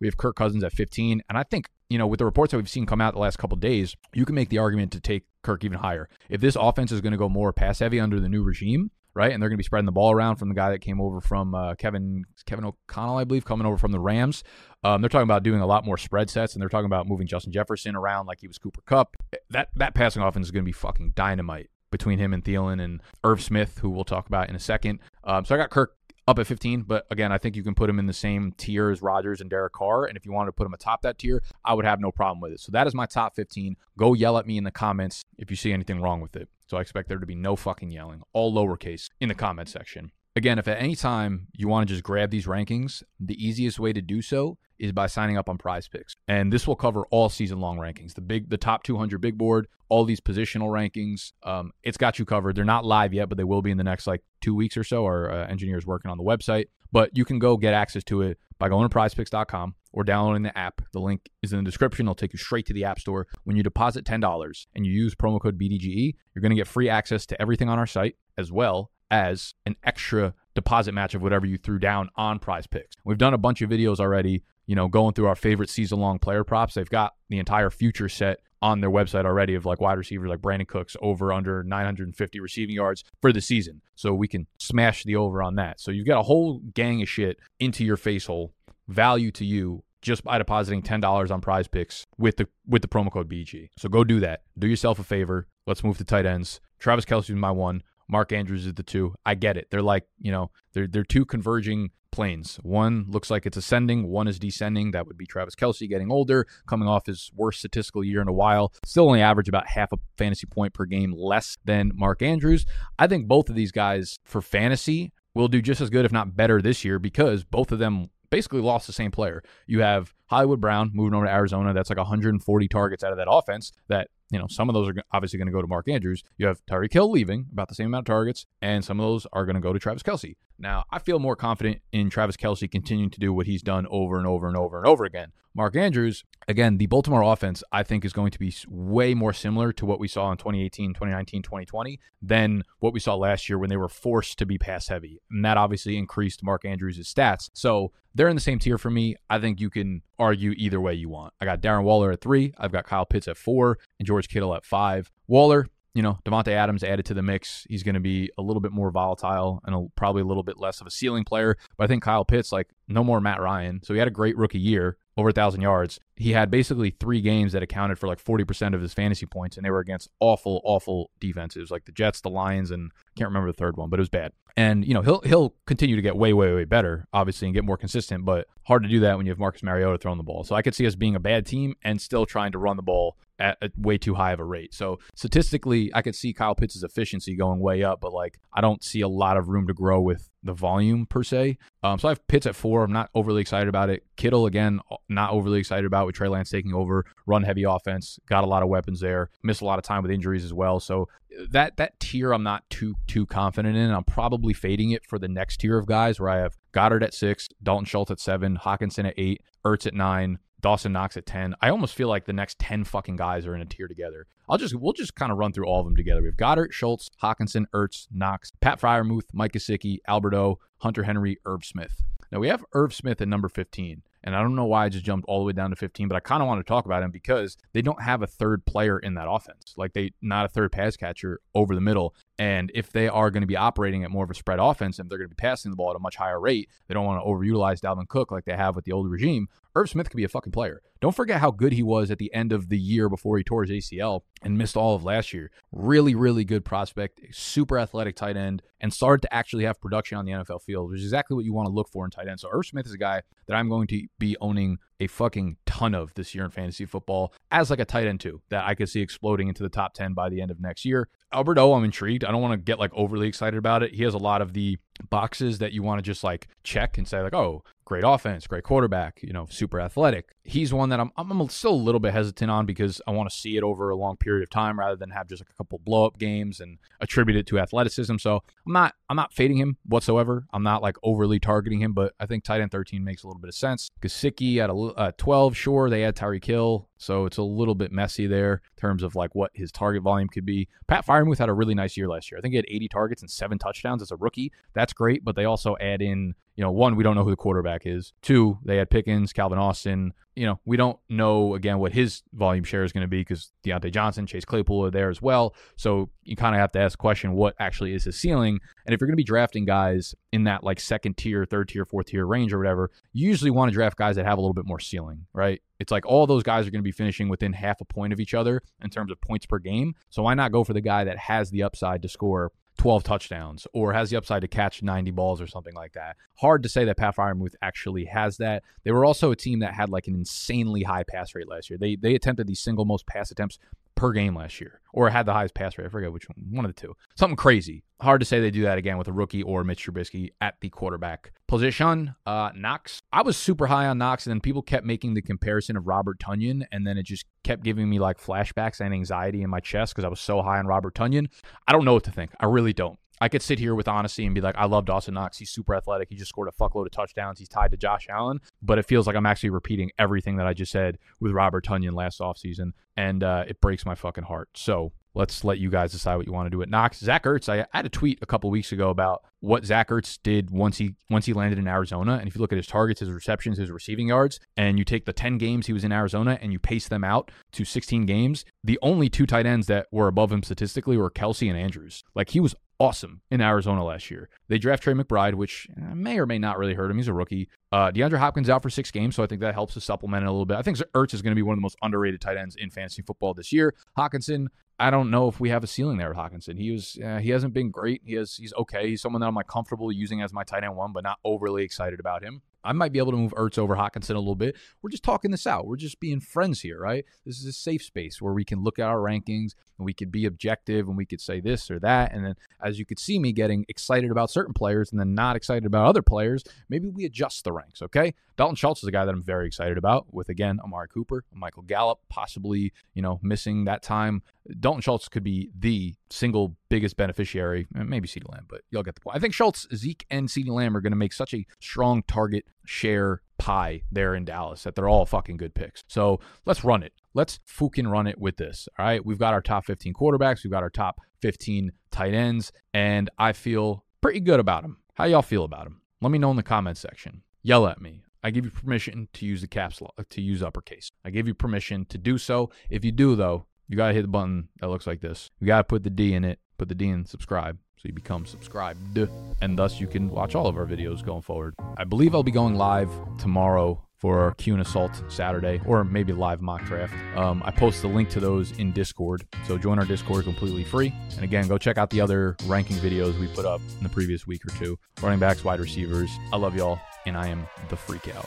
We 0.00 0.06
have 0.06 0.16
Kirk 0.16 0.36
Cousins 0.36 0.64
at 0.64 0.72
15, 0.72 1.22
and 1.28 1.38
I 1.38 1.42
think 1.42 1.68
you 1.88 1.98
know, 1.98 2.06
with 2.06 2.18
the 2.18 2.24
reports 2.24 2.50
that 2.50 2.56
we've 2.56 2.68
seen 2.68 2.86
come 2.86 3.00
out 3.00 3.14
the 3.14 3.20
last 3.20 3.38
couple 3.38 3.56
days, 3.56 3.94
you 4.12 4.24
can 4.24 4.34
make 4.34 4.48
the 4.48 4.58
argument 4.58 4.92
to 4.92 5.00
take 5.00 5.24
Kirk 5.42 5.64
even 5.64 5.78
higher. 5.78 6.08
If 6.28 6.40
this 6.40 6.56
offense 6.56 6.90
is 6.90 7.00
going 7.00 7.12
to 7.12 7.18
go 7.18 7.28
more 7.28 7.52
pass 7.52 7.78
heavy 7.78 8.00
under 8.00 8.18
the 8.18 8.28
new 8.28 8.42
regime, 8.42 8.90
right, 9.14 9.32
and 9.32 9.40
they're 9.40 9.48
going 9.48 9.56
to 9.56 9.62
be 9.62 9.64
spreading 9.64 9.86
the 9.86 9.92
ball 9.92 10.10
around 10.10 10.36
from 10.36 10.48
the 10.48 10.54
guy 10.54 10.70
that 10.70 10.80
came 10.80 11.00
over 11.00 11.20
from 11.20 11.54
uh, 11.54 11.74
Kevin 11.76 12.24
Kevin 12.44 12.64
O'Connell, 12.64 13.18
I 13.18 13.24
believe, 13.24 13.44
coming 13.44 13.66
over 13.66 13.78
from 13.78 13.92
the 13.92 14.00
Rams. 14.00 14.42
Um, 14.82 15.00
they're 15.00 15.08
talking 15.08 15.24
about 15.24 15.42
doing 15.42 15.60
a 15.60 15.66
lot 15.66 15.84
more 15.84 15.96
spread 15.96 16.28
sets, 16.28 16.54
and 16.54 16.62
they're 16.62 16.68
talking 16.68 16.86
about 16.86 17.06
moving 17.06 17.26
Justin 17.26 17.52
Jefferson 17.52 17.94
around 17.94 18.26
like 18.26 18.40
he 18.40 18.48
was 18.48 18.58
Cooper 18.58 18.82
Kupp. 18.84 19.16
That 19.50 19.68
that 19.76 19.94
passing 19.94 20.22
offense 20.22 20.46
is 20.46 20.50
going 20.50 20.64
to 20.64 20.68
be 20.68 20.72
fucking 20.72 21.12
dynamite 21.14 21.70
between 21.90 22.18
him 22.18 22.34
and 22.34 22.44
Thielen 22.44 22.82
and 22.82 23.00
Irv 23.22 23.40
Smith, 23.40 23.78
who 23.78 23.90
we'll 23.90 24.04
talk 24.04 24.26
about 24.26 24.48
in 24.48 24.56
a 24.56 24.60
second. 24.60 24.98
Um, 25.22 25.44
so 25.44 25.54
I 25.54 25.58
got 25.58 25.70
Kirk 25.70 25.94
up 26.26 26.38
at 26.38 26.46
15. 26.46 26.82
But 26.82 27.06
again, 27.10 27.32
I 27.32 27.38
think 27.38 27.56
you 27.56 27.62
can 27.62 27.74
put 27.74 27.88
him 27.88 27.98
in 27.98 28.06
the 28.06 28.12
same 28.12 28.52
tier 28.56 28.90
as 28.90 29.02
Rodgers 29.02 29.40
and 29.40 29.48
Derek 29.48 29.72
Carr. 29.72 30.06
And 30.06 30.16
if 30.16 30.24
you 30.26 30.32
wanted 30.32 30.48
to 30.48 30.52
put 30.52 30.66
him 30.66 30.74
atop 30.74 31.02
that 31.02 31.18
tier, 31.18 31.42
I 31.64 31.74
would 31.74 31.84
have 31.84 32.00
no 32.00 32.10
problem 32.10 32.40
with 32.40 32.52
it. 32.52 32.60
So 32.60 32.72
that 32.72 32.86
is 32.86 32.94
my 32.94 33.06
top 33.06 33.36
15. 33.36 33.76
Go 33.98 34.14
yell 34.14 34.38
at 34.38 34.46
me 34.46 34.58
in 34.58 34.64
the 34.64 34.70
comments 34.70 35.24
if 35.38 35.50
you 35.50 35.56
see 35.56 35.72
anything 35.72 36.00
wrong 36.00 36.20
with 36.20 36.36
it. 36.36 36.48
So 36.66 36.76
I 36.76 36.80
expect 36.80 37.08
there 37.08 37.18
to 37.18 37.26
be 37.26 37.36
no 37.36 37.54
fucking 37.54 37.90
yelling, 37.90 38.22
all 38.32 38.52
lowercase 38.52 39.08
in 39.20 39.28
the 39.28 39.34
comment 39.34 39.68
section. 39.68 40.10
Again, 40.34 40.58
if 40.58 40.68
at 40.68 40.78
any 40.78 40.96
time 40.96 41.46
you 41.54 41.68
want 41.68 41.88
to 41.88 41.94
just 41.94 42.04
grab 42.04 42.30
these 42.30 42.46
rankings, 42.46 43.02
the 43.18 43.42
easiest 43.42 43.78
way 43.78 43.92
to 43.92 44.02
do 44.02 44.20
so 44.20 44.58
is 44.78 44.92
by 44.92 45.06
signing 45.06 45.36
up 45.36 45.48
on 45.48 45.58
PrizePicks. 45.58 46.14
And 46.28 46.52
this 46.52 46.66
will 46.66 46.76
cover 46.76 47.06
all 47.10 47.28
season 47.28 47.60
long 47.60 47.78
rankings. 47.78 48.14
The 48.14 48.20
big 48.20 48.50
the 48.50 48.56
top 48.56 48.82
200 48.82 49.20
big 49.20 49.38
board, 49.38 49.68
all 49.88 50.04
these 50.04 50.20
positional 50.20 50.68
rankings, 50.68 51.32
um, 51.42 51.72
it's 51.82 51.96
got 51.96 52.18
you 52.18 52.24
covered. 52.24 52.56
They're 52.56 52.64
not 52.64 52.84
live 52.84 53.14
yet, 53.14 53.28
but 53.28 53.38
they 53.38 53.44
will 53.44 53.62
be 53.62 53.70
in 53.70 53.78
the 53.78 53.84
next 53.84 54.06
like 54.06 54.22
2 54.42 54.54
weeks 54.54 54.76
or 54.76 54.84
so. 54.84 55.04
Our 55.04 55.30
uh, 55.30 55.46
engineers 55.46 55.86
working 55.86 56.10
on 56.10 56.18
the 56.18 56.24
website, 56.24 56.66
but 56.92 57.16
you 57.16 57.24
can 57.24 57.38
go 57.38 57.56
get 57.56 57.74
access 57.74 58.04
to 58.04 58.22
it 58.22 58.38
by 58.58 58.68
going 58.68 58.88
to 58.88 58.94
prizepicks.com 58.94 59.74
or 59.92 60.04
downloading 60.04 60.42
the 60.42 60.56
app. 60.56 60.82
The 60.92 61.00
link 61.00 61.30
is 61.42 61.52
in 61.52 61.58
the 61.58 61.64
description. 61.64 62.06
It'll 62.06 62.14
take 62.14 62.32
you 62.32 62.38
straight 62.38 62.66
to 62.66 62.72
the 62.72 62.84
App 62.84 62.98
Store. 62.98 63.26
When 63.44 63.56
you 63.56 63.62
deposit 63.62 64.04
$10 64.04 64.66
and 64.74 64.86
you 64.86 64.92
use 64.92 65.14
promo 65.14 65.40
code 65.40 65.58
BDGE, 65.58 66.14
you're 66.34 66.42
going 66.42 66.50
to 66.50 66.56
get 66.56 66.66
free 66.66 66.88
access 66.88 67.26
to 67.26 67.40
everything 67.40 67.68
on 67.68 67.78
our 67.78 67.86
site 67.86 68.16
as 68.38 68.52
well 68.52 68.90
as 69.10 69.54
an 69.64 69.76
extra 69.84 70.34
deposit 70.54 70.92
match 70.92 71.14
of 71.14 71.22
whatever 71.22 71.46
you 71.46 71.56
threw 71.56 71.78
down 71.78 72.08
on 72.16 72.38
PrizePicks. 72.38 72.92
We've 73.04 73.18
done 73.18 73.34
a 73.34 73.38
bunch 73.38 73.62
of 73.62 73.70
videos 73.70 74.00
already, 74.00 74.42
you 74.66 74.74
know, 74.74 74.88
going 74.88 75.14
through 75.14 75.26
our 75.26 75.36
favorite 75.36 75.70
season 75.70 76.00
long 76.00 76.18
player 76.18 76.44
props. 76.44 76.74
They've 76.74 76.88
got 76.88 77.14
the 77.28 77.38
entire 77.38 77.70
future 77.70 78.08
set 78.08 78.40
on 78.62 78.80
their 78.80 78.90
website 78.90 79.26
already 79.26 79.54
of 79.54 79.66
like 79.66 79.80
wide 79.80 79.98
receivers 79.98 80.28
like 80.28 80.40
Brandin 80.40 80.66
Cooks 80.66 80.96
over 81.00 81.32
under 81.32 81.62
950 81.62 82.40
receiving 82.40 82.74
yards 82.74 83.04
for 83.20 83.32
the 83.32 83.40
season. 83.40 83.82
So 83.94 84.14
we 84.14 84.28
can 84.28 84.46
smash 84.58 85.04
the 85.04 85.16
over 85.16 85.42
on 85.42 85.56
that. 85.56 85.80
So 85.80 85.90
you've 85.90 86.06
got 86.06 86.18
a 86.18 86.24
whole 86.24 86.60
gang 86.74 87.02
of 87.02 87.08
shit 87.08 87.38
into 87.60 87.84
your 87.84 87.96
face 87.96 88.26
hole, 88.26 88.52
value 88.88 89.30
to 89.32 89.44
you 89.44 89.84
just 90.02 90.24
by 90.24 90.38
depositing 90.38 90.82
$10 90.82 91.30
on 91.30 91.40
PrizePicks 91.40 92.06
with 92.16 92.36
the 92.36 92.48
with 92.66 92.82
the 92.82 92.88
promo 92.88 93.12
code 93.12 93.28
BG. 93.28 93.70
So 93.76 93.88
go 93.88 94.04
do 94.04 94.20
that. 94.20 94.42
Do 94.58 94.66
yourself 94.66 94.98
a 94.98 95.04
favor. 95.04 95.46
Let's 95.66 95.82
move 95.82 95.98
to 95.98 96.04
tight 96.04 96.26
ends. 96.26 96.60
Travis 96.78 97.04
Kelce 97.04 97.30
is 97.30 97.36
my 97.36 97.50
one. 97.50 97.82
Mark 98.08 98.32
Andrews 98.32 98.66
is 98.66 98.74
the 98.74 98.82
two. 98.82 99.14
I 99.24 99.34
get 99.34 99.56
it. 99.56 99.68
They're 99.70 99.82
like, 99.82 100.06
you 100.20 100.30
know, 100.30 100.50
they're 100.72 100.86
they're 100.86 101.04
two 101.04 101.24
converging 101.24 101.90
planes. 102.16 102.58
One 102.62 103.04
looks 103.08 103.30
like 103.30 103.46
it's 103.46 103.56
ascending, 103.56 104.08
one 104.08 104.26
is 104.26 104.40
descending. 104.40 104.90
That 104.90 105.06
would 105.06 105.16
be 105.16 105.26
Travis 105.26 105.54
Kelce 105.54 105.88
getting 105.88 106.10
older, 106.10 106.46
coming 106.66 106.88
off 106.88 107.06
his 107.06 107.30
worst 107.36 107.60
statistical 107.60 108.02
year 108.02 108.20
in 108.20 108.26
a 108.26 108.32
while. 108.32 108.72
Still 108.84 109.06
only 109.06 109.20
average 109.20 109.48
about 109.48 109.68
half 109.68 109.92
a 109.92 109.98
fantasy 110.16 110.46
point 110.46 110.74
per 110.74 110.86
game 110.86 111.12
less 111.16 111.58
than 111.64 111.92
Mark 111.94 112.22
Andrews. 112.22 112.66
I 112.98 113.06
think 113.06 113.28
both 113.28 113.48
of 113.48 113.54
these 113.54 113.70
guys 113.70 114.18
for 114.24 114.40
fantasy 114.42 115.12
will 115.34 115.48
do 115.48 115.60
just 115.60 115.80
as 115.80 115.90
good, 115.90 116.06
if 116.06 116.12
not 116.12 116.34
better, 116.34 116.60
this 116.60 116.84
year 116.84 116.98
because 116.98 117.44
both 117.44 117.70
of 117.70 117.78
them 117.78 118.08
basically 118.30 118.60
lost 118.60 118.86
the 118.86 118.92
same 118.92 119.10
player. 119.10 119.42
You 119.66 119.82
have 119.82 120.12
Hollywood 120.26 120.60
Brown 120.60 120.90
moving 120.94 121.14
over 121.14 121.26
to 121.26 121.32
Arizona. 121.32 121.72
That's 121.72 121.90
like 121.90 121.98
140 121.98 122.68
targets 122.68 123.04
out 123.04 123.12
of 123.12 123.18
that 123.18 123.30
offense 123.30 123.72
that 123.88 124.08
you 124.30 124.38
know, 124.38 124.46
some 124.48 124.68
of 124.68 124.74
those 124.74 124.88
are 124.88 124.94
obviously 125.12 125.38
going 125.38 125.46
to 125.46 125.52
go 125.52 125.62
to 125.62 125.68
Mark 125.68 125.88
Andrews. 125.88 126.22
You 126.36 126.46
have 126.46 126.64
Tyreek 126.66 126.92
Hill 126.92 127.10
leaving 127.10 127.46
about 127.52 127.68
the 127.68 127.74
same 127.74 127.86
amount 127.86 128.08
of 128.08 128.12
targets, 128.12 128.46
and 128.60 128.84
some 128.84 128.98
of 128.98 129.06
those 129.06 129.26
are 129.32 129.44
going 129.44 129.54
to 129.54 129.60
go 129.60 129.72
to 129.72 129.78
Travis 129.78 130.02
Kelce. 130.02 130.36
Now, 130.58 130.84
I 130.90 130.98
feel 130.98 131.18
more 131.18 131.36
confident 131.36 131.82
in 131.92 132.10
Travis 132.10 132.36
Kelce 132.36 132.70
continuing 132.70 133.10
to 133.10 133.20
do 133.20 133.32
what 133.32 133.46
he's 133.46 133.62
done 133.62 133.86
over 133.90 134.18
and 134.18 134.26
over 134.26 134.48
and 134.48 134.56
over 134.56 134.78
and 134.78 134.86
over 134.86 135.04
again. 135.04 135.32
Mark 135.56 135.74
Andrews, 135.74 136.22
again, 136.48 136.76
the 136.76 136.84
Baltimore 136.86 137.22
offense, 137.22 137.64
I 137.72 137.82
think, 137.82 138.04
is 138.04 138.12
going 138.12 138.30
to 138.30 138.38
be 138.38 138.54
way 138.68 139.14
more 139.14 139.32
similar 139.32 139.72
to 139.72 139.86
what 139.86 139.98
we 139.98 140.06
saw 140.06 140.30
in 140.30 140.36
2018, 140.36 140.92
2019, 140.92 141.42
2020 141.42 141.98
than 142.20 142.62
what 142.80 142.92
we 142.92 143.00
saw 143.00 143.14
last 143.14 143.48
year 143.48 143.58
when 143.58 143.70
they 143.70 143.78
were 143.78 143.88
forced 143.88 144.38
to 144.38 144.46
be 144.46 144.58
pass 144.58 144.88
heavy. 144.88 145.22
And 145.30 145.42
that 145.46 145.56
obviously 145.56 145.96
increased 145.96 146.42
Mark 146.42 146.66
Andrews' 146.66 147.10
stats. 147.10 147.48
So 147.54 147.92
they're 148.14 148.28
in 148.28 148.36
the 148.36 148.42
same 148.42 148.58
tier 148.58 148.76
for 148.76 148.90
me. 148.90 149.16
I 149.30 149.38
think 149.38 149.58
you 149.58 149.70
can 149.70 150.02
argue 150.18 150.52
either 150.56 150.80
way 150.80 150.94
you 150.94 151.08
want. 151.08 151.34
I 151.40 151.44
got 151.44 151.60
Darren 151.60 151.84
Waller 151.84 152.12
at 152.12 152.20
three, 152.20 152.54
I've 152.58 152.72
got 152.72 152.86
Kyle 152.86 153.06
Pitts 153.06 153.28
at 153.28 153.36
four, 153.36 153.78
and 153.98 154.06
George 154.06 154.28
Kittle 154.28 154.54
at 154.54 154.64
five. 154.64 155.10
Waller, 155.26 155.68
you 155.96 156.02
know, 156.02 156.18
Davante 156.26 156.48
Adams 156.48 156.84
added 156.84 157.06
to 157.06 157.14
the 157.14 157.22
mix. 157.22 157.66
He's 157.70 157.82
going 157.82 157.94
to 157.94 158.00
be 158.00 158.30
a 158.36 158.42
little 158.42 158.60
bit 158.60 158.70
more 158.70 158.90
volatile 158.90 159.62
and 159.64 159.74
a, 159.74 159.86
probably 159.96 160.20
a 160.20 160.26
little 160.26 160.42
bit 160.42 160.58
less 160.58 160.82
of 160.82 160.86
a 160.86 160.90
ceiling 160.90 161.24
player. 161.24 161.56
But 161.78 161.84
I 161.84 161.86
think 161.86 162.02
Kyle 162.02 162.24
Pitts, 162.24 162.52
like, 162.52 162.68
no 162.86 163.02
more 163.02 163.18
Matt 163.18 163.40
Ryan. 163.40 163.80
So 163.82 163.94
he 163.94 163.98
had 163.98 164.06
a 164.06 164.10
great 164.10 164.36
rookie 164.36 164.58
year 164.58 164.98
over 165.16 165.30
a 165.30 165.32
thousand 165.32 165.62
yards. 165.62 165.98
He 166.16 166.32
had 166.32 166.50
basically 166.50 166.90
three 166.90 167.22
games 167.22 167.52
that 167.52 167.62
accounted 167.62 167.98
for 167.98 168.08
like 168.08 168.22
40% 168.22 168.74
of 168.74 168.82
his 168.82 168.92
fantasy 168.92 169.24
points, 169.24 169.56
and 169.56 169.64
they 169.64 169.70
were 169.70 169.80
against 169.80 170.10
awful, 170.20 170.60
awful 170.64 171.10
defenses 171.18 171.70
like 171.70 171.86
the 171.86 171.92
Jets, 171.92 172.20
the 172.20 172.28
Lions, 172.28 172.70
and 172.70 172.92
I 172.94 173.10
can't 173.16 173.28
remember 173.28 173.50
the 173.50 173.56
third 173.56 173.78
one, 173.78 173.88
but 173.88 173.98
it 173.98 174.02
was 174.02 174.10
bad. 174.10 174.32
And 174.58 174.86
you 174.86 174.94
know 174.94 175.02
he'll 175.02 175.20
he'll 175.20 175.54
continue 175.66 175.96
to 175.96 176.02
get 176.02 176.16
way, 176.16 176.32
way, 176.32 176.52
way 176.54 176.64
better, 176.64 177.06
obviously, 177.12 177.46
and 177.46 177.54
get 177.54 177.64
more 177.64 177.76
consistent. 177.76 178.24
But 178.24 178.46
hard 178.64 178.82
to 178.82 178.88
do 178.88 179.00
that 179.00 179.16
when 179.16 179.26
you 179.26 179.32
have 179.32 179.38
Marcus 179.38 179.62
Mariota 179.62 179.98
throwing 179.98 180.18
the 180.18 180.24
ball. 180.24 180.44
So 180.44 180.54
I 180.54 180.62
could 180.62 180.74
see 180.74 180.86
us 180.86 180.94
being 180.94 181.14
a 181.14 181.20
bad 181.20 181.46
team 181.46 181.74
and 181.82 182.00
still 182.00 182.24
trying 182.24 182.52
to 182.52 182.58
run 182.58 182.76
the 182.76 182.82
ball 182.82 183.16
at 183.38 183.58
a 183.62 183.70
way 183.76 183.98
too 183.98 184.14
high 184.14 184.32
of 184.32 184.40
a 184.40 184.44
rate. 184.44 184.74
So 184.74 184.98
statistically, 185.14 185.90
I 185.94 186.02
could 186.02 186.14
see 186.14 186.32
Kyle 186.32 186.54
Pitts' 186.54 186.82
efficiency 186.82 187.36
going 187.36 187.60
way 187.60 187.82
up, 187.84 188.00
but 188.00 188.12
like 188.12 188.38
I 188.52 188.60
don't 188.60 188.82
see 188.82 189.00
a 189.00 189.08
lot 189.08 189.36
of 189.36 189.48
room 189.48 189.66
to 189.66 189.74
grow 189.74 190.00
with 190.00 190.30
the 190.42 190.52
volume 190.52 191.06
per 191.06 191.22
se. 191.22 191.58
Um, 191.82 191.98
so 191.98 192.08
I 192.08 192.12
have 192.12 192.26
Pitts 192.28 192.46
at 192.46 192.54
four. 192.54 192.84
I'm 192.84 192.92
not 192.92 193.10
overly 193.14 193.40
excited 193.40 193.68
about 193.68 193.90
it. 193.90 194.04
Kittle 194.16 194.46
again, 194.46 194.80
not 195.08 195.32
overly 195.32 195.58
excited 195.58 195.84
about 195.84 196.06
with 196.06 196.14
Trey 196.14 196.28
Lance 196.28 196.50
taking 196.50 196.74
over. 196.74 197.04
Run 197.26 197.42
heavy 197.42 197.64
offense, 197.64 198.18
got 198.28 198.44
a 198.44 198.46
lot 198.46 198.62
of 198.62 198.68
weapons 198.68 199.00
there. 199.00 199.30
Missed 199.42 199.62
a 199.62 199.66
lot 199.66 199.78
of 199.78 199.84
time 199.84 200.02
with 200.02 200.12
injuries 200.12 200.44
as 200.44 200.54
well. 200.54 200.80
So 200.80 201.08
that 201.50 201.76
that 201.76 201.98
tier 202.00 202.32
I'm 202.32 202.42
not 202.42 202.68
too 202.70 202.94
too 203.06 203.26
confident 203.26 203.76
in. 203.76 203.90
I'm 203.90 204.04
probably 204.04 204.54
fading 204.54 204.92
it 204.92 205.04
for 205.04 205.18
the 205.18 205.28
next 205.28 205.58
tier 205.58 205.78
of 205.78 205.86
guys 205.86 206.18
where 206.18 206.30
I 206.30 206.38
have 206.38 206.56
Goedert 206.72 207.02
at 207.02 207.14
six, 207.14 207.48
Dalton 207.62 207.84
Schultz 207.84 208.10
at 208.10 208.20
seven, 208.20 208.56
Hockenson 208.56 209.06
at 209.06 209.14
eight, 209.16 209.42
Ertz 209.64 209.86
at 209.86 209.94
nine, 209.94 210.38
Dawson 210.60 210.92
Knox 210.92 211.16
at 211.16 211.26
10. 211.26 211.54
I 211.60 211.68
almost 211.68 211.94
feel 211.94 212.08
like 212.08 212.24
the 212.24 212.32
next 212.32 212.58
10 212.58 212.84
fucking 212.84 213.16
guys 213.16 213.46
are 213.46 213.54
in 213.54 213.60
a 213.60 213.66
tier 213.66 213.88
together. 213.88 214.26
I'll 214.48 214.58
just 214.58 214.74
we'll 214.74 214.92
just 214.92 215.14
kind 215.14 215.32
of 215.32 215.38
run 215.38 215.52
through 215.52 215.66
all 215.66 215.80
of 215.80 215.86
them 215.86 215.96
together. 215.96 216.22
We 216.22 216.28
have 216.28 216.36
Goedert, 216.36 216.72
Schultz, 216.72 217.08
Hockenson, 217.22 217.66
Ertz, 217.74 218.06
Knox, 218.12 218.52
Pat 218.60 218.80
Freiermuth, 218.80 219.26
Mike 219.32 219.52
Gesicki, 219.52 219.98
Albert 220.06 220.34
O, 220.34 220.58
Hunter 220.78 221.02
Henry, 221.02 221.38
Irv 221.44 221.64
Smith. 221.64 222.02
Now 222.30 222.38
we 222.38 222.48
have 222.48 222.64
Irv 222.72 222.94
Smith 222.94 223.20
at 223.20 223.28
number 223.28 223.48
15. 223.48 224.02
And 224.26 224.34
I 224.34 224.42
don't 224.42 224.56
know 224.56 224.64
why 224.64 224.84
I 224.84 224.88
just 224.88 225.04
jumped 225.04 225.24
all 225.28 225.38
the 225.38 225.44
way 225.44 225.52
down 225.52 225.70
to 225.70 225.76
15, 225.76 226.08
but 226.08 226.16
I 226.16 226.20
kind 226.20 226.42
of 226.42 226.48
want 226.48 226.58
to 226.58 226.68
talk 226.68 226.84
about 226.84 227.04
him 227.04 227.12
because 227.12 227.56
they 227.72 227.80
don't 227.80 228.02
have 228.02 228.22
a 228.22 228.26
third 228.26 228.66
player 228.66 228.98
in 228.98 229.14
that 229.14 229.28
offense. 229.30 229.74
Like 229.76 229.92
they 229.92 230.12
not 230.20 230.46
a 230.46 230.48
third 230.48 230.72
pass 230.72 230.96
catcher 230.96 231.40
over 231.54 231.76
the 231.76 231.80
middle. 231.80 232.12
And 232.38 232.70
if 232.74 232.92
they 232.92 233.08
are 233.08 233.30
going 233.30 233.42
to 233.42 233.46
be 233.46 233.56
operating 233.56 234.04
at 234.04 234.10
more 234.10 234.24
of 234.24 234.30
a 234.30 234.34
spread 234.34 234.58
offense, 234.58 234.98
and 234.98 235.08
they're 235.08 235.18
going 235.18 235.30
to 235.30 235.34
be 235.34 235.40
passing 235.40 235.70
the 235.70 235.76
ball 235.76 235.90
at 235.90 235.96
a 235.96 236.00
much 236.00 236.16
higher 236.16 236.38
rate, 236.38 236.68
they 236.86 236.94
don't 236.94 237.06
want 237.06 237.22
to 237.22 237.26
overutilize 237.26 237.80
Dalvin 237.80 238.08
Cook 238.08 238.30
like 238.30 238.44
they 238.44 238.56
have 238.56 238.76
with 238.76 238.84
the 238.84 238.92
old 238.92 239.10
regime. 239.10 239.48
Irv 239.74 239.90
Smith 239.90 240.10
could 240.10 240.16
be 240.16 240.24
a 240.24 240.28
fucking 240.28 240.52
player. 240.52 240.82
Don't 241.00 241.14
forget 241.14 241.40
how 241.40 241.50
good 241.50 241.72
he 241.72 241.82
was 241.82 242.10
at 242.10 242.18
the 242.18 242.32
end 242.32 242.52
of 242.52 242.68
the 242.68 242.78
year 242.78 243.08
before 243.08 243.36
he 243.36 243.44
tore 243.44 243.64
his 243.64 243.70
ACL 243.70 244.22
and 244.42 244.56
missed 244.56 244.76
all 244.76 244.94
of 244.94 245.04
last 245.04 245.34
year. 245.34 245.50
Really, 245.70 246.14
really 246.14 246.44
good 246.44 246.64
prospect, 246.64 247.20
super 247.32 247.78
athletic 247.78 248.16
tight 248.16 248.36
end, 248.36 248.62
and 248.80 248.92
started 248.92 249.22
to 249.22 249.34
actually 249.34 249.64
have 249.64 249.80
production 249.80 250.16
on 250.16 250.24
the 250.24 250.32
NFL 250.32 250.62
field, 250.62 250.90
which 250.90 251.00
is 251.00 251.04
exactly 251.04 251.34
what 251.34 251.44
you 251.44 251.52
want 251.52 251.66
to 251.66 251.72
look 251.72 251.90
for 251.90 252.04
in 252.04 252.10
tight 252.10 252.28
end. 252.28 252.40
So 252.40 252.48
Irv 252.50 252.66
Smith 252.66 252.86
is 252.86 252.92
a 252.92 252.98
guy 252.98 253.22
that 253.46 253.54
I'm 253.54 253.68
going 253.68 253.86
to 253.88 254.06
be 254.18 254.36
owning 254.40 254.78
a 255.00 255.06
fucking 255.06 255.56
ton 255.66 255.94
of 255.94 256.14
this 256.14 256.34
year 256.34 256.44
in 256.44 256.50
fantasy 256.50 256.86
football 256.86 257.32
as 257.50 257.70
like 257.70 257.80
a 257.80 257.84
tight 257.84 258.06
end 258.06 258.20
too 258.20 258.40
that 258.48 258.64
I 258.64 258.74
could 258.74 258.88
see 258.88 259.00
exploding 259.00 259.48
into 259.48 259.62
the 259.62 259.68
top 259.68 259.94
10 259.94 260.14
by 260.14 260.28
the 260.28 260.40
end 260.40 260.50
of 260.50 260.60
next 260.60 260.84
year. 260.84 261.08
Albert 261.32 261.58
O, 261.58 261.74
I'm 261.74 261.84
intrigued. 261.84 262.24
I 262.24 262.30
don't 262.30 262.42
want 262.42 262.52
to 262.52 262.64
get 262.64 262.78
like 262.78 262.92
overly 262.94 263.28
excited 263.28 263.58
about 263.58 263.82
it. 263.82 263.94
He 263.94 264.04
has 264.04 264.14
a 264.14 264.18
lot 264.18 264.40
of 264.40 264.52
the 264.52 264.78
boxes 265.10 265.58
that 265.58 265.72
you 265.72 265.82
want 265.82 265.98
to 265.98 266.02
just 266.02 266.24
like 266.24 266.48
check 266.62 266.96
and 266.98 267.06
say 267.06 267.20
like, 267.20 267.34
oh, 267.34 267.62
great 267.86 268.04
offense, 268.04 268.46
great 268.46 268.64
quarterback, 268.64 269.20
you 269.22 269.32
know, 269.32 269.46
super 269.48 269.80
athletic. 269.80 270.34
He's 270.42 270.74
one 270.74 270.90
that 270.90 271.00
I'm 271.00 271.10
I'm 271.16 271.48
still 271.48 271.72
a 271.72 271.74
little 271.74 272.00
bit 272.00 272.12
hesitant 272.12 272.50
on 272.50 272.66
because 272.66 273.00
I 273.06 273.12
want 273.12 273.30
to 273.30 273.34
see 273.34 273.56
it 273.56 273.62
over 273.62 273.88
a 273.88 273.96
long 273.96 274.16
period 274.16 274.42
of 274.42 274.50
time 274.50 274.78
rather 274.78 274.96
than 274.96 275.10
have 275.10 275.28
just 275.28 275.40
like 275.40 275.48
a 275.48 275.54
couple 275.54 275.78
blow 275.78 276.04
up 276.04 276.18
games 276.18 276.60
and 276.60 276.78
attribute 277.00 277.38
it 277.38 277.46
to 277.46 277.58
athleticism. 277.58 278.18
So 278.18 278.42
I'm 278.66 278.72
not 278.72 278.94
I'm 279.08 279.16
not 279.16 279.32
fading 279.32 279.56
him 279.56 279.78
whatsoever. 279.86 280.46
I'm 280.52 280.64
not 280.64 280.82
like 280.82 280.96
overly 281.02 281.38
targeting 281.38 281.80
him, 281.80 281.94
but 281.94 282.12
I 282.20 282.26
think 282.26 282.44
tight 282.44 282.60
end 282.60 282.72
13 282.72 283.02
makes 283.02 283.22
a 283.22 283.28
little 283.28 283.40
bit 283.40 283.48
of 283.48 283.54
sense. 283.54 283.88
Gesicki 284.02 284.58
at 284.58 284.68
a 284.68 284.74
uh, 284.74 285.12
12, 285.16 285.56
sure 285.56 285.88
they 285.88 286.02
had 286.02 286.16
Tyreek 286.16 286.44
Hill, 286.44 286.88
so 286.98 287.26
it's 287.26 287.36
a 287.36 287.42
little 287.42 287.74
bit 287.74 287.92
messy 287.92 288.26
there 288.26 288.54
in 288.54 288.80
terms 288.80 289.02
of 289.02 289.14
like 289.14 289.34
what 289.34 289.50
his 289.54 289.70
target 289.72 290.02
volume 290.02 290.28
could 290.28 290.46
be. 290.46 290.68
Pat 290.88 291.06
Freiermuth 291.06 291.38
had 291.38 291.48
a 291.48 291.54
really 291.54 291.74
nice 291.74 291.96
year 291.96 292.08
last 292.08 292.30
year. 292.30 292.38
I 292.38 292.40
think 292.40 292.52
he 292.52 292.56
had 292.56 292.66
80 292.68 292.88
targets 292.88 293.22
and 293.22 293.30
seven 293.30 293.58
touchdowns 293.58 294.02
as 294.02 294.10
a 294.10 294.16
rookie. 294.16 294.52
That's 294.74 294.92
great, 294.92 295.24
but 295.24 295.36
they 295.36 295.44
also 295.44 295.76
add 295.80 296.02
in 296.02 296.34
you 296.56 296.64
know, 296.64 296.72
one, 296.72 296.96
we 296.96 297.04
don't 297.04 297.14
know 297.14 297.24
who 297.24 297.30
the 297.30 297.36
quarterback 297.36 297.82
is. 297.84 298.14
Two, 298.22 298.58
they 298.64 298.78
had 298.78 298.88
Pickens, 298.88 299.32
Calvin 299.32 299.58
Austin. 299.58 300.14
You 300.34 300.46
know, 300.46 300.60
we 300.64 300.78
don't 300.78 300.98
know 301.08 301.54
again 301.54 301.78
what 301.78 301.92
his 301.92 302.22
volume 302.32 302.64
share 302.64 302.82
is 302.82 302.92
going 302.92 303.02
to 303.02 303.08
be 303.08 303.20
because 303.20 303.52
Diontae 303.64 303.92
Johnson, 303.92 304.26
Chase 304.26 304.44
Claypool 304.44 304.86
are 304.86 304.90
there 304.90 305.10
as 305.10 305.20
well. 305.20 305.54
So 305.76 306.10
you 306.24 306.34
kind 306.34 306.54
of 306.54 306.60
have 306.60 306.72
to 306.72 306.78
ask 306.78 306.92
the 306.92 307.00
question, 307.00 307.32
what 307.32 307.54
actually 307.58 307.92
is 307.92 308.04
his 308.04 308.18
ceiling? 308.18 308.58
And 308.86 308.94
if 308.94 309.00
you're 309.00 309.06
going 309.06 309.14
to 309.14 309.22
be 309.22 309.24
drafting 309.24 309.66
guys 309.66 310.14
in 310.36 310.44
that 310.44 310.62
like 310.62 310.78
second 310.78 311.16
tier, 311.16 311.46
third 311.46 311.66
tier, 311.68 311.86
fourth 311.86 312.08
tier 312.08 312.26
range 312.26 312.52
or 312.52 312.58
whatever, 312.58 312.90
you 313.14 313.26
usually 313.26 313.50
want 313.50 313.70
to 313.70 313.72
draft 313.72 313.96
guys 313.96 314.16
that 314.16 314.26
have 314.26 314.36
a 314.36 314.40
little 314.40 314.52
bit 314.52 314.66
more 314.66 314.78
ceiling, 314.78 315.24
right? 315.32 315.62
It's 315.80 315.90
like 315.90 316.04
all 316.04 316.26
those 316.26 316.42
guys 316.42 316.66
are 316.66 316.70
going 316.70 316.82
to 316.82 316.86
be 316.86 316.92
finishing 316.92 317.30
within 317.30 317.54
half 317.54 317.80
a 317.80 317.86
point 317.86 318.12
of 318.12 318.20
each 318.20 318.34
other 318.34 318.62
in 318.84 318.90
terms 318.90 319.10
of 319.10 319.18
points 319.18 319.46
per 319.46 319.58
game. 319.58 319.94
So 320.10 320.22
why 320.22 320.34
not 320.34 320.52
go 320.52 320.62
for 320.62 320.74
the 320.74 320.82
guy 320.82 321.04
that 321.04 321.16
has 321.16 321.50
the 321.50 321.62
upside 321.62 322.02
to 322.02 322.08
score 322.08 322.52
12 322.76 323.02
touchdowns 323.04 323.66
or 323.72 323.94
has 323.94 324.10
the 324.10 324.16
upside 324.18 324.42
to 324.42 324.48
catch 324.48 324.82
90 324.82 325.10
balls 325.12 325.40
or 325.40 325.46
something 325.46 325.74
like 325.74 325.94
that. 325.94 326.16
Hard 326.34 326.62
to 326.62 326.68
say 326.68 326.84
that 326.84 326.98
Pat 326.98 327.16
Freiermuth 327.16 327.54
actually 327.62 328.04
has 328.04 328.36
that. 328.36 328.62
They 328.84 328.92
were 328.92 329.06
also 329.06 329.30
a 329.30 329.36
team 329.36 329.60
that 329.60 329.72
had 329.72 329.88
like 329.88 330.06
an 330.06 330.14
insanely 330.14 330.82
high 330.82 331.04
pass 331.04 331.34
rate 331.34 331.48
last 331.48 331.70
year. 331.70 331.78
They 331.78 331.96
they 331.96 332.14
attempted 332.14 332.46
the 332.46 332.54
single 332.54 332.84
most 332.84 333.06
pass 333.06 333.30
attempts 333.30 333.58
per 333.96 334.12
game 334.12 334.36
last 334.36 334.60
year, 334.60 334.80
or 334.92 335.10
had 335.10 335.26
the 335.26 335.32
highest 335.32 335.54
pass 335.54 335.76
rate. 335.76 335.86
I 335.86 335.88
forget 335.88 336.12
which 336.12 336.28
one, 336.28 336.36
one 336.50 336.64
of 336.64 336.74
the 336.74 336.80
two. 336.80 336.94
Something 337.16 337.36
crazy. 337.36 337.82
Hard 338.00 338.20
to 338.20 338.26
say 338.26 338.40
they 338.40 338.50
do 338.50 338.62
that 338.62 338.78
again 338.78 338.98
with 338.98 339.08
a 339.08 339.12
rookie 339.12 339.42
or 339.42 339.64
Mitch 339.64 339.84
Trubisky 339.84 340.30
at 340.40 340.54
the 340.60 340.68
quarterback 340.68 341.32
position. 341.48 342.14
Uh, 342.26 342.50
Knox. 342.54 343.00
I 343.12 343.22
was 343.22 343.36
super 343.36 343.66
high 343.66 343.86
on 343.86 343.98
Knox, 343.98 344.26
and 344.26 344.32
then 344.32 344.40
people 344.40 344.62
kept 344.62 344.84
making 344.84 345.14
the 345.14 345.22
comparison 345.22 345.76
of 345.76 345.86
Robert 345.86 346.20
Tonyan, 346.20 346.64
and 346.70 346.86
then 346.86 346.98
it 346.98 347.04
just 347.04 347.24
kept 347.42 347.64
giving 347.64 347.88
me 347.88 347.98
like 347.98 348.20
flashbacks 348.20 348.80
and 348.80 348.92
anxiety 348.92 349.42
in 349.42 349.50
my 349.50 349.60
chest 349.60 349.94
because 349.94 350.04
I 350.04 350.08
was 350.08 350.20
so 350.20 350.42
high 350.42 350.58
on 350.58 350.66
Robert 350.66 350.94
Tonyan. 350.94 351.28
I 351.66 351.72
don't 351.72 351.84
know 351.84 351.94
what 351.94 352.04
to 352.04 352.12
think. 352.12 352.32
I 352.38 352.46
really 352.46 352.72
don't. 352.72 352.98
I 353.20 353.28
could 353.28 353.42
sit 353.42 353.58
here 353.58 353.74
with 353.74 353.88
honesty 353.88 354.26
and 354.26 354.34
be 354.34 354.40
like, 354.40 354.56
I 354.56 354.66
love 354.66 354.84
Dawson 354.84 355.14
Knox. 355.14 355.38
He's 355.38 355.50
super 355.50 355.74
athletic. 355.74 356.08
He 356.10 356.16
just 356.16 356.28
scored 356.28 356.48
a 356.48 356.62
fuckload 356.62 356.86
of 356.86 356.92
touchdowns. 356.92 357.38
He's 357.38 357.48
tied 357.48 357.70
to 357.70 357.76
Josh 357.76 358.06
Allen. 358.10 358.40
But 358.62 358.78
it 358.78 358.86
feels 358.86 359.06
like 359.06 359.16
I'm 359.16 359.26
actually 359.26 359.50
repeating 359.50 359.90
everything 359.98 360.36
that 360.36 360.46
I 360.46 360.52
just 360.52 360.72
said 360.72 360.98
with 361.20 361.32
Robert 361.32 361.64
Tonyan 361.64 361.94
last 361.94 362.20
offseason. 362.20 362.72
And 362.96 363.22
uh, 363.22 363.44
it 363.48 363.60
breaks 363.60 363.86
my 363.86 363.94
fucking 363.94 364.24
heart. 364.24 364.50
So 364.54 364.92
let's 365.16 365.44
let 365.44 365.58
you 365.58 365.70
guys 365.70 365.92
decide 365.92 366.16
what 366.16 366.26
you 366.26 366.32
want 366.32 366.46
to 366.46 366.50
do 366.50 366.60
at 366.62 366.68
Knox. 366.68 366.98
Zach 366.98 367.24
Ertz, 367.24 367.48
I 367.48 367.66
had 367.72 367.86
a 367.86 367.88
tweet 367.88 368.18
a 368.20 368.26
couple 368.26 368.50
weeks 368.50 368.70
ago 368.70 368.90
about 368.90 369.24
what 369.40 369.64
Zach 369.64 369.88
Ertz 369.88 370.18
did 370.22 370.50
once 370.50 370.78
he 370.78 370.94
once 371.10 371.26
he 371.26 371.32
landed 371.32 371.58
in 371.58 371.66
Arizona. 371.66 372.18
And 372.18 372.28
if 372.28 372.34
you 372.34 372.40
look 372.40 372.52
at 372.52 372.56
his 372.56 372.66
targets, 372.66 373.00
his 373.00 373.10
receptions, 373.10 373.58
his 373.58 373.70
receiving 373.70 374.08
yards, 374.08 374.38
and 374.56 374.78
you 374.78 374.84
take 374.84 375.06
the 375.06 375.12
10 375.12 375.38
games 375.38 375.66
he 375.66 375.72
was 375.72 375.84
in 375.84 375.92
Arizona 375.92 376.38
and 376.40 376.52
you 376.52 376.58
pace 376.58 376.88
them 376.88 377.02
out 377.02 377.30
to 377.52 377.64
16 377.64 378.06
games, 378.06 378.44
the 378.62 378.78
only 378.82 379.08
two 379.08 379.26
tight 379.26 379.46
ends 379.46 379.66
that 379.68 379.86
were 379.90 380.08
above 380.08 380.30
him 380.30 380.42
statistically 380.42 380.96
were 380.96 381.10
Kelce 381.10 381.48
and 381.48 381.58
Andrews. 381.58 382.04
Like 382.14 382.30
he 382.30 382.40
was 382.40 382.54
awesome 382.78 383.20
in 383.30 383.40
Arizona 383.40 383.84
last 383.84 384.10
year. 384.10 384.28
They 384.48 384.58
draft 384.58 384.82
Trey 384.82 384.94
McBride, 384.94 385.34
which 385.34 385.68
uh, 385.76 385.94
may 385.94 386.18
or 386.18 386.26
may 386.26 386.38
not 386.38 386.58
really 386.58 386.74
hurt 386.74 386.90
him. 386.90 386.96
He's 386.96 387.08
a 387.08 387.14
rookie. 387.14 387.48
Uh, 387.72 387.90
DeAndre 387.90 388.18
Hopkins 388.18 388.48
out 388.48 388.62
for 388.62 388.70
six 388.70 388.90
games, 388.90 389.16
so 389.16 389.22
I 389.22 389.26
think 389.26 389.40
that 389.40 389.54
helps 389.54 389.74
to 389.74 389.80
supplement 389.80 390.24
it 390.24 390.26
a 390.26 390.30
little 390.30 390.46
bit. 390.46 390.56
I 390.56 390.62
think 390.62 390.78
Ertz 390.94 391.14
is 391.14 391.22
going 391.22 391.32
to 391.32 391.36
be 391.36 391.42
one 391.42 391.54
of 391.54 391.58
the 391.58 391.62
most 391.62 391.76
underrated 391.82 392.20
tight 392.20 392.36
ends 392.36 392.56
in 392.56 392.70
fantasy 392.70 393.02
football 393.02 393.34
this 393.34 393.52
year. 393.52 393.74
Hockenson, 393.96 394.48
I 394.78 394.90
don't 394.90 395.10
know 395.10 395.28
if 395.28 395.40
we 395.40 395.48
have 395.48 395.64
a 395.64 395.66
ceiling 395.66 395.96
there 395.96 396.08
with 396.10 396.18
Hockenson. 396.18 396.58
He 396.58 396.70
was 396.70 396.98
uh, 397.02 397.18
he 397.18 397.30
hasn't 397.30 397.54
been 397.54 397.70
great. 397.70 398.02
He 398.04 398.14
has 398.14 398.36
he's 398.36 398.52
okay. 398.54 398.90
He's 398.90 399.00
someone 399.00 399.20
that 399.20 399.26
I'm 399.26 399.34
like 399.34 399.48
comfortable 399.48 399.90
using 399.90 400.20
as 400.20 400.32
my 400.32 400.44
tight 400.44 400.64
end 400.64 400.76
one, 400.76 400.92
but 400.92 401.02
not 401.02 401.18
overly 401.24 401.62
excited 401.62 401.98
about 401.98 402.22
him. 402.22 402.42
I 402.66 402.72
might 402.72 402.92
be 402.92 402.98
able 402.98 403.12
to 403.12 403.18
move 403.18 403.34
Ertz 403.34 403.58
over 403.58 403.76
Hockenson 403.76 404.14
a 404.14 404.18
little 404.18 404.34
bit. 404.34 404.56
We're 404.82 404.90
just 404.90 405.02
talking 405.02 405.30
this 405.30 405.46
out. 405.46 405.66
We're 405.66 405.76
just 405.76 406.00
being 406.00 406.20
friends 406.20 406.60
here, 406.60 406.80
right? 406.80 407.04
This 407.24 407.38
is 407.38 407.46
a 407.46 407.52
safe 407.52 407.82
space 407.82 408.20
where 408.20 408.32
we 408.32 408.44
can 408.44 408.62
look 408.62 408.78
at 408.78 408.88
our 408.88 408.98
rankings 408.98 409.52
and 409.78 409.84
we 409.84 409.92
could 409.92 410.10
be 410.10 410.26
objective 410.26 410.88
and 410.88 410.96
we 410.96 411.06
could 411.06 411.20
say 411.20 411.40
this 411.40 411.70
or 411.70 411.78
that. 411.80 412.12
And 412.12 412.24
then 412.24 412.34
as 412.62 412.78
you 412.78 412.86
could 412.86 412.98
see 412.98 413.18
me 413.18 413.32
getting 413.32 413.64
excited 413.68 414.10
about 414.10 414.30
certain 414.30 414.54
players 414.54 414.90
and 414.90 415.00
then 415.00 415.14
not 415.14 415.36
excited 415.36 415.66
about 415.66 415.86
other 415.86 416.02
players, 416.02 416.44
maybe 416.68 416.88
we 416.88 417.04
adjust 417.04 417.44
the 417.44 417.52
ranks, 417.52 417.82
okay? 417.82 418.14
Dalton 418.36 418.56
Schultz 418.56 418.82
is 418.82 418.88
a 418.88 418.92
guy 418.92 419.04
that 419.04 419.14
I'm 419.14 419.22
very 419.22 419.46
excited 419.46 419.78
about 419.78 420.12
with, 420.12 420.28
again, 420.28 420.58
Amari 420.62 420.88
Cooper, 420.88 421.24
Michael 421.32 421.62
Gallup, 421.62 422.00
possibly, 422.08 422.72
you 422.94 423.02
know, 423.02 423.18
missing 423.22 423.64
that 423.64 423.82
time. 423.82 424.22
Dalton 424.60 424.82
Schultz 424.82 425.08
could 425.08 425.24
be 425.24 425.50
the 425.58 425.94
single 426.10 426.56
biggest 426.68 426.96
beneficiary, 426.96 427.66
eh, 427.76 427.82
maybe 427.82 428.08
CeeDee 428.08 428.30
Lamb, 428.30 428.46
but 428.48 428.62
y'all 428.70 428.82
get 428.82 428.94
the 428.94 429.00
point. 429.00 429.16
I 429.16 429.20
think 429.20 429.34
Schultz, 429.34 429.66
Zeke, 429.74 430.06
and 430.10 430.28
CeeDee 430.28 430.50
Lamb 430.50 430.76
are 430.76 430.80
going 430.80 430.92
to 430.92 430.96
make 430.96 431.12
such 431.12 431.34
a 431.34 431.46
strong 431.60 432.02
target 432.06 432.44
share 432.64 433.22
pie 433.38 433.82
there 433.90 434.14
in 434.14 434.24
Dallas 434.24 434.62
that 434.62 434.74
they're 434.74 434.88
all 434.88 435.06
fucking 435.06 435.36
good 435.36 435.54
picks. 435.54 435.84
So 435.88 436.20
let's 436.44 436.64
run 436.64 436.82
it. 436.82 436.92
Let's 437.14 437.40
fucking 437.44 437.88
run 437.88 438.06
it 438.06 438.18
with 438.18 438.36
this. 438.36 438.68
All 438.78 438.86
right. 438.86 439.04
We've 439.04 439.18
got 439.18 439.34
our 439.34 439.42
top 439.42 439.64
15 439.64 439.94
quarterbacks, 439.94 440.44
we've 440.44 440.50
got 440.50 440.62
our 440.62 440.70
top 440.70 441.00
15 441.22 441.72
tight 441.90 442.14
ends, 442.14 442.52
and 442.74 443.10
I 443.18 443.32
feel 443.32 443.84
pretty 444.00 444.20
good 444.20 444.40
about 444.40 444.62
them. 444.62 444.78
How 444.94 445.04
y'all 445.04 445.22
feel 445.22 445.44
about 445.44 445.64
them? 445.64 445.80
Let 446.00 446.12
me 446.12 446.18
know 446.18 446.30
in 446.30 446.36
the 446.36 446.42
comment 446.42 446.78
section. 446.78 447.22
Yell 447.42 447.66
at 447.66 447.80
me. 447.80 448.02
I 448.22 448.30
give 448.30 448.44
you 448.44 448.50
permission 448.50 449.08
to 449.12 449.24
use 449.24 449.40
the 449.40 449.46
caps 449.46 449.80
lock, 449.80 450.08
to 450.10 450.20
use 450.20 450.42
uppercase. 450.42 450.90
I 451.04 451.10
give 451.10 451.28
you 451.28 451.34
permission 451.34 451.84
to 451.86 451.98
do 451.98 452.18
so. 452.18 452.50
If 452.70 452.84
you 452.84 452.92
do 452.92 453.14
though, 453.14 453.46
you 453.68 453.76
got 453.76 453.88
to 453.88 453.94
hit 453.94 454.02
the 454.02 454.08
button 454.08 454.48
that 454.60 454.68
looks 454.68 454.86
like 454.86 455.00
this. 455.00 455.30
You 455.40 455.46
got 455.46 455.58
to 455.58 455.64
put 455.64 455.82
the 455.82 455.90
D 455.90 456.14
in 456.14 456.24
it, 456.24 456.38
put 456.58 456.68
the 456.68 456.74
D 456.74 456.88
in 456.88 457.04
subscribe. 457.04 457.58
So 457.78 457.88
you 457.88 457.92
become 457.92 458.24
subscribed, 458.24 458.98
and 459.42 459.58
thus 459.58 459.80
you 459.80 459.86
can 459.86 460.08
watch 460.08 460.34
all 460.34 460.46
of 460.46 460.56
our 460.56 460.64
videos 460.64 461.04
going 461.04 461.20
forward. 461.20 461.54
I 461.76 461.84
believe 461.84 462.14
I'll 462.14 462.22
be 462.22 462.30
going 462.30 462.54
live 462.54 462.88
tomorrow 463.18 463.82
for 463.98 464.34
Q 464.38 464.54
and 464.54 464.62
Assault 464.62 465.02
Saturday, 465.08 465.60
or 465.66 465.84
maybe 465.84 466.14
live 466.14 466.40
mock 466.40 466.64
draft. 466.64 466.94
Um, 467.16 467.42
I 467.44 467.50
post 467.50 467.82
the 467.82 467.88
link 467.88 468.08
to 468.10 468.20
those 468.20 468.52
in 468.52 468.72
Discord, 468.72 469.26
so 469.46 469.58
join 469.58 469.78
our 469.78 469.84
Discord 469.84 470.24
completely 470.24 470.64
free. 470.64 470.90
And 471.16 471.22
again, 471.22 471.48
go 471.48 471.58
check 471.58 471.76
out 471.76 471.90
the 471.90 472.00
other 472.00 472.36
ranking 472.46 472.76
videos 472.76 473.18
we 473.20 473.26
put 473.28 473.44
up 473.44 473.60
in 473.76 473.82
the 473.82 473.90
previous 473.90 474.26
week 474.26 474.46
or 474.46 474.56
two. 474.58 474.78
Running 475.02 475.18
backs, 475.18 475.44
wide 475.44 475.60
receivers. 475.60 476.10
I 476.32 476.38
love 476.38 476.56
y'all, 476.56 476.78
and 477.04 477.14
I 477.14 477.28
am 477.28 477.46
the 477.68 477.76
freak 477.76 478.08
out. 478.08 478.26